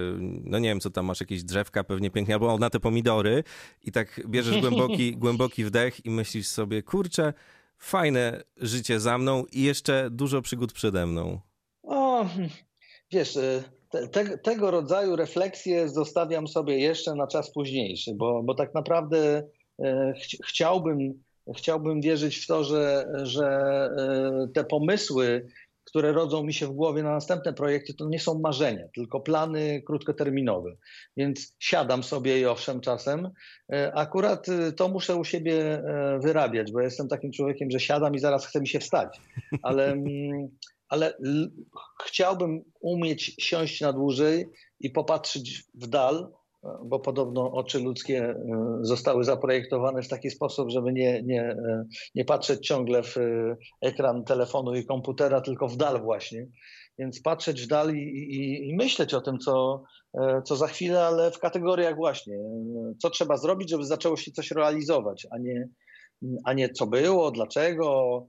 no 0.45 0.59
nie 0.59 0.69
wiem 0.69 0.81
co 0.81 0.91
tam 0.91 1.07
masz, 1.07 1.21
jakieś 1.21 1.43
drzewka 1.43 1.85
pewnie 1.85 2.11
pięknie, 2.11 2.35
albo 2.35 2.59
na 2.59 2.71
te 2.71 2.81
pomidory 2.81 3.45
i 3.83 3.93
tak 3.93 4.21
bierzesz 4.27 4.61
głęboki, 4.69 5.17
głęboki 5.17 5.65
wdech 5.65 6.07
i 6.07 6.11
myślisz 6.11 6.49
sobie, 6.49 6.83
kurczę, 6.83 7.33
fajne 7.79 8.43
życie 8.57 9.01
za 9.01 9.19
mną 9.19 9.45
i 9.53 9.63
jeszcze 9.63 10.09
dużo 10.11 10.43
przygód 10.43 10.73
przede 10.73 11.07
mną. 11.07 11.41
O, 11.83 12.27
wiesz, 13.11 13.37
e, 13.37 13.63
te, 13.91 14.39
tego 14.39 14.71
rodzaju 14.71 15.17
refleksje 15.17 15.89
zostawiam 15.89 16.49
sobie 16.49 16.79
jeszcze 16.79 17.15
na 17.15 17.27
czas 17.27 17.53
późniejszy, 17.53 18.15
bo, 18.15 18.43
bo 18.43 18.55
tak 18.55 18.75
naprawdę 18.75 19.43
e, 19.83 20.15
ch 20.15 20.37
chciałbym 20.47 21.23
chciałbym 21.57 22.01
wierzyć 22.01 22.37
w 22.37 22.47
to, 22.47 22.65
że, 22.65 23.13
że 23.23 23.61
te 24.55 24.65
pomysły, 24.65 25.47
które 25.85 26.13
rodzą 26.13 26.43
mi 26.43 26.55
się 26.55 26.67
w 26.67 26.73
głowie 26.73 27.03
na 27.03 27.11
następne 27.11 27.53
projekty, 27.53 27.95
to 27.95 28.09
nie 28.09 28.21
są 28.21 28.39
marzenia, 28.39 28.85
tylko 28.95 29.21
plany 29.21 29.83
krótkoterminowe. 29.87 30.77
Więc 31.17 31.57
siadam 31.59 32.03
sobie 32.03 32.41
i 32.41 32.47
owszem 32.47 32.81
czasem. 32.81 33.31
E, 33.73 33.93
akurat 33.95 34.49
e, 34.49 34.73
to 34.73 34.89
muszę 34.89 35.17
u 35.17 35.25
siebie 35.25 35.55
e, 35.55 36.19
wyrabiać, 36.23 36.73
bo 36.73 36.81
jestem 36.81 37.09
takim 37.09 37.33
człowiekiem, 37.33 37.71
że 37.71 37.81
siadam 37.81 38.15
i 38.15 38.19
zaraz 38.19 38.47
chce 38.47 38.61
mi 38.61 38.69
się 38.69 38.79
wstać. 38.79 39.21
Ale, 39.63 39.87
mm, 39.87 40.49
ale 40.91 41.15
chciałbym 42.05 42.65
umieć 42.81 43.37
siąść 43.41 43.81
na 43.81 43.93
dłużej 43.93 44.47
i 44.81 44.91
popatrzeć 44.91 45.65
w 45.75 45.87
dal, 45.87 46.33
bo 46.85 47.01
podobno 47.01 47.53
oczy 47.53 47.79
ludzkie 47.79 48.25
e, 48.25 48.37
zostały 48.81 49.25
zaprojektowane 49.25 50.03
w 50.03 50.09
taki 50.09 50.31
sposób, 50.31 50.71
żeby 50.71 50.93
nie, 50.93 51.23
nie, 51.23 51.43
e, 51.43 51.85
nie 52.15 52.25
patrzeć 52.25 52.67
ciągle 52.67 53.03
w 53.03 53.17
e, 53.17 53.57
ekran 53.81 54.25
telefonu 54.25 54.75
i 54.75 54.85
komputera, 54.85 55.41
tylko 55.41 55.69
w 55.69 55.77
dal 55.77 56.03
właśnie. 56.03 56.47
Więc 56.99 57.23
patrzeć 57.23 57.63
w 57.63 57.67
dal 57.67 57.95
i, 57.97 58.03
i, 58.03 58.69
i 58.69 58.77
myśleć 58.77 59.15
o 59.15 59.21
tym, 59.21 59.39
co, 59.39 59.83
co 60.45 60.57
za 60.57 60.67
chwilę, 60.67 61.07
ale 61.07 61.31
w 61.31 61.39
kategoriach 61.39 61.97
właśnie, 61.97 62.39
co 63.03 63.11
trzeba 63.11 63.37
zrobić, 63.37 63.71
żeby 63.71 63.85
zaczęło 63.85 64.17
się 64.17 64.31
coś 64.31 64.51
realizować, 64.51 65.27
a 65.31 65.39
nie, 65.39 65.69
a 66.45 66.53
nie 66.53 66.69
co 66.69 66.87
było, 66.87 67.31
dlaczego, 67.31 68.27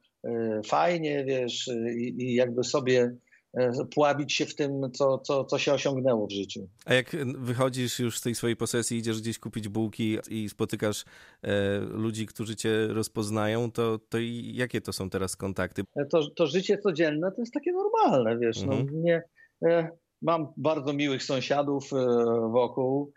fajnie, 0.66 1.26
wiesz, 1.26 1.68
i, 1.98 2.24
i 2.24 2.36
jakby 2.36 2.64
sobie 2.64 3.16
E, 3.54 3.72
pławić 3.94 4.34
się 4.34 4.46
w 4.46 4.56
tym, 4.56 4.92
co, 4.94 5.18
co, 5.18 5.46
co 5.46 5.58
się 5.58 5.74
osiągnęło 5.74 6.28
w 6.28 6.32
życiu. 6.32 6.68
A 6.86 6.94
jak 6.94 7.12
wychodzisz 7.38 8.00
już 8.00 8.18
z 8.18 8.22
tej 8.22 8.36
swojej 8.36 8.56
posesji, 8.56 8.98
idziesz 8.98 9.22
gdzieś 9.22 9.40
kupić 9.40 9.68
bułki 9.68 10.18
i 10.30 10.50
spotykasz 10.50 11.06
e, 11.44 11.80
ludzi, 11.80 12.26
którzy 12.26 12.56
cię 12.56 12.88
rozpoznają, 12.88 13.72
to, 13.72 14.00
to 14.10 14.18
jakie 14.42 14.82
to 14.82 14.94
są 14.94 15.10
teraz 15.10 15.36
kontakty? 15.36 15.84
E, 15.96 16.06
to, 16.06 16.30
to 16.30 16.48
życie 16.48 16.78
codzienne 16.78 17.32
to 17.32 17.42
jest 17.42 17.54
takie 17.54 17.72
normalne, 17.72 18.38
wiesz. 18.38 18.64
No, 18.64 18.74
mhm. 18.74 18.90
No, 18.94 19.02
nie, 19.02 19.22
e, 19.66 19.90
mam 20.22 20.48
bardzo 20.58 20.94
miłych 20.94 21.24
sąsiadów 21.24 21.94
e, 21.94 22.06
wokół 22.52 23.14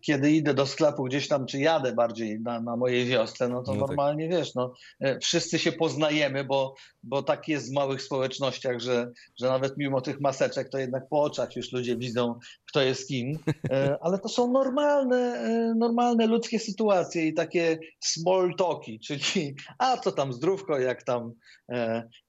kiedy 0.00 0.30
idę 0.32 0.54
do 0.54 0.66
sklepu 0.66 1.04
gdzieś 1.04 1.28
tam, 1.28 1.46
czy 1.46 1.58
jadę 1.58 1.92
bardziej 1.92 2.40
na, 2.40 2.60
na 2.60 2.76
mojej 2.76 3.06
wiosce, 3.06 3.48
no 3.48 3.62
to 3.62 3.74
no 3.74 3.80
tak. 3.80 3.88
normalnie 3.88 4.28
tak. 4.28 4.38
wiesz, 4.38 4.54
no, 4.54 4.74
e, 5.00 5.18
wszyscy 5.18 5.58
się 5.58 5.72
poznajemy, 5.72 6.44
bo, 6.44 6.74
bo 7.02 7.22
tak 7.22 7.48
jest 7.48 7.70
w 7.70 7.74
małych 7.74 8.02
społecznościach, 8.02 8.80
że, 8.80 9.12
że 9.40 9.46
nawet 9.46 9.78
mimo 9.78 10.00
tych 10.00 10.20
maseczek, 10.20 10.68
to 10.68 10.78
jednak 10.78 11.08
po 11.08 11.22
oczach 11.22 11.56
już 11.56 11.72
ludzie 11.72 11.96
widzą, 11.96 12.38
kto 12.76 12.82
jest 12.82 13.08
kim. 13.08 13.38
E, 13.70 13.98
ale 14.00 14.18
to 14.18 14.28
są 14.28 14.52
normalne, 14.52 15.16
e, 15.16 15.74
normalne 15.74 16.26
ludzkie 16.26 16.58
sytuacje 16.58 17.26
i 17.26 17.34
takie 17.34 17.78
small 18.00 18.54
talki, 18.58 19.00
czyli 19.00 19.54
a 19.78 19.96
co 19.96 20.12
tam 20.12 20.32
zdrówko, 20.32 20.78
jak 20.78 21.02
tam, 21.02 21.32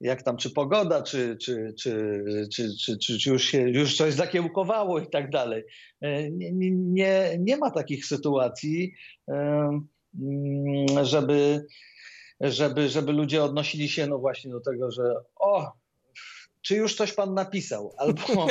jak 0.01 0.23
tam 0.23 0.37
czy 0.37 0.49
pogoda, 0.49 1.03
czy, 1.03 1.37
czy, 1.41 1.73
czy, 1.79 2.23
czy, 2.53 2.69
czy, 2.85 2.97
czy, 2.97 3.19
czy 3.19 3.29
już, 3.29 3.43
się, 3.43 3.61
już 3.61 3.97
coś 3.97 4.13
zakiełkowało 4.13 4.99
i 4.99 5.09
tak 5.09 5.29
dalej 5.29 5.63
nie, 6.31 6.51
nie, 6.71 7.37
nie 7.39 7.57
ma 7.57 7.71
takich 7.71 8.05
sytuacji, 8.05 8.93
żeby, 11.03 11.65
żeby, 12.41 12.89
żeby 12.89 13.11
ludzie 13.11 13.43
odnosili 13.43 13.89
się 13.89 14.07
no 14.07 14.19
właśnie 14.19 14.51
do 14.51 14.59
tego, 14.59 14.91
że 14.91 15.13
o, 15.35 15.71
czy 16.67 16.75
już 16.75 16.95
coś 16.95 17.13
pan 17.13 17.33
napisał? 17.33 17.93
Albo 17.97 18.47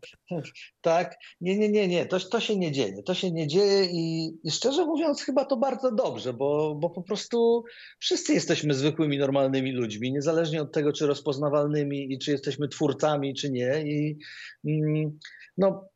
tak, 0.80 1.16
nie, 1.40 1.58
nie, 1.58 1.68
nie, 1.68 1.88
nie, 1.88 2.06
to, 2.06 2.20
to 2.20 2.40
się 2.40 2.56
nie 2.56 2.72
dzieje. 2.72 3.02
To 3.02 3.14
się 3.14 3.30
nie 3.30 3.46
dzieje 3.46 3.84
i, 3.84 4.32
i, 4.44 4.50
szczerze 4.50 4.84
mówiąc, 4.84 5.22
chyba 5.22 5.44
to 5.44 5.56
bardzo 5.56 5.92
dobrze, 5.92 6.32
bo, 6.32 6.74
bo 6.74 6.90
po 6.90 7.02
prostu 7.02 7.64
wszyscy 7.98 8.34
jesteśmy 8.34 8.74
zwykłymi, 8.74 9.18
normalnymi 9.18 9.72
ludźmi, 9.72 10.12
niezależnie 10.12 10.62
od 10.62 10.72
tego, 10.72 10.92
czy 10.92 11.06
rozpoznawalnymi 11.06 12.12
i 12.12 12.18
czy 12.18 12.30
jesteśmy 12.30 12.68
twórcami, 12.68 13.34
czy 13.34 13.50
nie. 13.50 13.82
I 13.84 14.18
mm, 14.66 15.18
no 15.58 15.88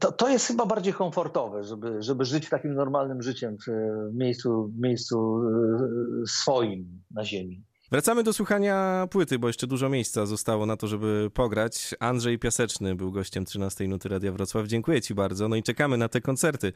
to, 0.00 0.12
to 0.12 0.28
jest 0.28 0.46
chyba 0.46 0.66
bardziej 0.66 0.92
komfortowe, 0.92 1.64
żeby, 1.64 2.02
żeby 2.02 2.24
żyć 2.24 2.48
takim 2.48 2.74
normalnym 2.74 3.22
życiem 3.22 3.56
w, 3.66 3.70
miejscu, 4.14 4.72
w 4.76 4.78
miejscu 4.80 5.42
e, 5.42 6.26
swoim 6.26 7.02
na 7.10 7.24
ziemi. 7.24 7.64
Wracamy 7.92 8.22
do 8.22 8.32
słuchania 8.32 9.06
płyty, 9.10 9.38
bo 9.38 9.46
jeszcze 9.46 9.66
dużo 9.66 9.88
miejsca 9.88 10.26
zostało 10.26 10.66
na 10.66 10.76
to, 10.76 10.86
żeby 10.86 11.30
pograć. 11.34 11.94
Andrzej 12.00 12.38
Piaseczny 12.38 12.94
był 12.94 13.12
gościem 13.12 13.44
13 13.44 13.88
Nuty 13.88 14.08
Radia 14.08 14.32
Wrocław. 14.32 14.66
Dziękuję 14.66 15.00
Ci 15.00 15.14
bardzo. 15.14 15.48
No 15.48 15.56
i 15.56 15.62
czekamy 15.62 15.96
na 15.96 16.08
te 16.08 16.20
koncerty. 16.20 16.72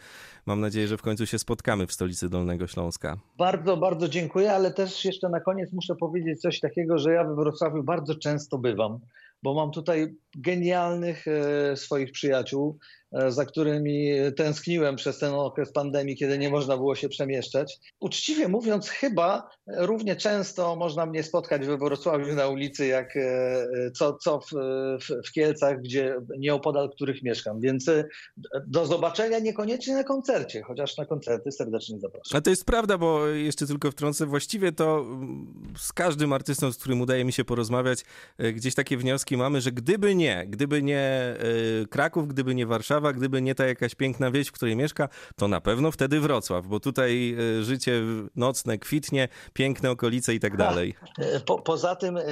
Mam 0.46 0.60
nadzieję, 0.60 0.88
że 0.88 0.96
w 0.96 1.02
końcu 1.02 1.26
się 1.26 1.38
spotkamy 1.38 1.86
w 1.86 1.92
stolicy 1.92 2.28
Dolnego 2.28 2.66
Śląska. 2.66 3.16
Bardzo, 3.38 3.76
bardzo 3.76 4.08
dziękuję, 4.08 4.52
ale 4.52 4.70
też 4.70 5.04
jeszcze 5.04 5.28
na 5.28 5.40
koniec 5.40 5.72
muszę 5.72 5.94
powiedzieć 5.94 6.40
coś 6.40 6.60
takiego, 6.60 6.98
że 6.98 7.12
ja 7.12 7.24
we 7.24 7.34
Wrocławiu 7.34 7.82
bardzo 7.82 8.14
często 8.14 8.58
bywam 8.58 8.98
bo 9.42 9.54
mam 9.54 9.70
tutaj 9.70 10.14
genialnych 10.36 11.24
e, 11.28 11.76
swoich 11.76 12.12
przyjaciół, 12.12 12.78
za 13.28 13.44
którymi 13.44 14.10
tęskniłem 14.36 14.96
przez 14.96 15.18
ten 15.18 15.34
okres 15.34 15.72
pandemii, 15.72 16.16
kiedy 16.16 16.38
nie 16.38 16.50
można 16.50 16.76
było 16.76 16.94
się 16.94 17.08
przemieszczać. 17.08 17.78
Uczciwie 18.00 18.48
mówiąc, 18.48 18.88
chyba 18.88 19.48
równie 19.66 20.16
często 20.16 20.76
można 20.76 21.06
mnie 21.06 21.22
spotkać 21.22 21.66
we 21.66 21.78
Wrocławiu 21.78 22.34
na 22.34 22.48
ulicy, 22.48 22.86
jak 22.86 23.16
e, 23.16 23.90
co, 23.94 24.14
co 24.14 24.40
w, 24.40 24.50
w, 25.04 25.28
w 25.28 25.32
Kielcach, 25.32 25.80
gdzie 25.80 26.16
nieopodal 26.38 26.90
których 26.90 27.22
mieszkam. 27.22 27.60
Więc 27.60 27.88
e, 27.88 28.04
do 28.66 28.86
zobaczenia 28.86 29.38
niekoniecznie 29.38 29.94
na 29.94 30.04
koncercie, 30.04 30.62
chociaż 30.62 30.96
na 30.96 31.06
koncerty 31.06 31.52
serdecznie 31.52 31.98
zapraszam. 31.98 32.38
A 32.38 32.40
to 32.40 32.50
jest 32.50 32.64
prawda, 32.64 32.98
bo 32.98 33.26
jeszcze 33.26 33.66
tylko 33.66 33.90
wtrącę, 33.90 34.26
właściwie 34.26 34.72
to 34.72 34.98
mm, 34.98 35.46
z 35.78 35.92
każdym 35.92 36.32
artystą, 36.32 36.72
z 36.72 36.76
którym 36.76 37.00
udaje 37.00 37.24
mi 37.24 37.32
się 37.32 37.44
porozmawiać, 37.44 38.04
gdzieś 38.54 38.74
takie 38.74 38.96
wnioski 38.96 39.36
mamy, 39.36 39.60
że 39.60 39.72
gdyby 39.72 40.14
nie, 40.14 40.46
gdyby 40.48 40.82
nie 40.82 41.36
Kraków, 41.90 42.28
gdyby 42.28 42.54
nie 42.54 42.66
Warszawa, 42.66 42.95
Warszawa, 43.00 43.12
gdyby 43.12 43.42
nie 43.42 43.54
ta 43.54 43.66
jakaś 43.66 43.94
piękna 43.94 44.30
wieś, 44.30 44.48
w 44.48 44.52
której 44.52 44.76
mieszka, 44.76 45.08
to 45.36 45.48
na 45.48 45.60
pewno 45.60 45.90
wtedy 45.90 46.20
Wrocław, 46.20 46.66
bo 46.66 46.80
tutaj 46.80 47.36
e, 47.60 47.64
życie 47.64 48.02
nocne 48.36 48.78
kwitnie, 48.78 49.28
piękne 49.52 49.90
okolice 49.90 50.34
i 50.34 50.40
tak 50.40 50.56
dalej. 50.56 50.94
E, 51.18 51.40
po, 51.40 51.58
poza 51.58 51.96
tym 51.96 52.16
e, 52.16 52.22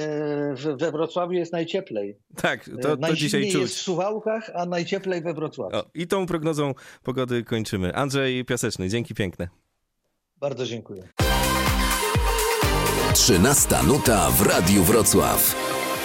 we 0.79 0.91
Wrocławiu 0.91 1.33
jest 1.33 1.53
najcieplej. 1.53 2.17
Tak, 2.35 2.69
to, 2.81 2.97
to 2.97 3.13
dzisiaj 3.13 3.51
czuć. 3.51 3.61
jest 3.61 3.75
w 3.75 3.81
Suwałkach, 3.81 4.51
a 4.55 4.65
najcieplej 4.65 5.21
we 5.21 5.33
Wrocławiu. 5.33 5.77
O, 5.77 5.85
I 5.93 6.07
tą 6.07 6.25
prognozą 6.25 6.73
pogody 7.03 7.43
kończymy. 7.43 7.95
Andrzej 7.95 8.45
Piaseczny, 8.45 8.89
dzięki 8.89 9.13
piękne. 9.13 9.47
Bardzo 10.39 10.65
dziękuję. 10.65 11.07
13 13.13 13.75
nuta 13.87 14.29
w 14.29 14.41
Radiu 14.41 14.83
Wrocław. 14.83 15.55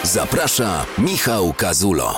Zaprasza 0.03 0.87
Michał 0.99 1.53
Kazulo. 1.53 2.15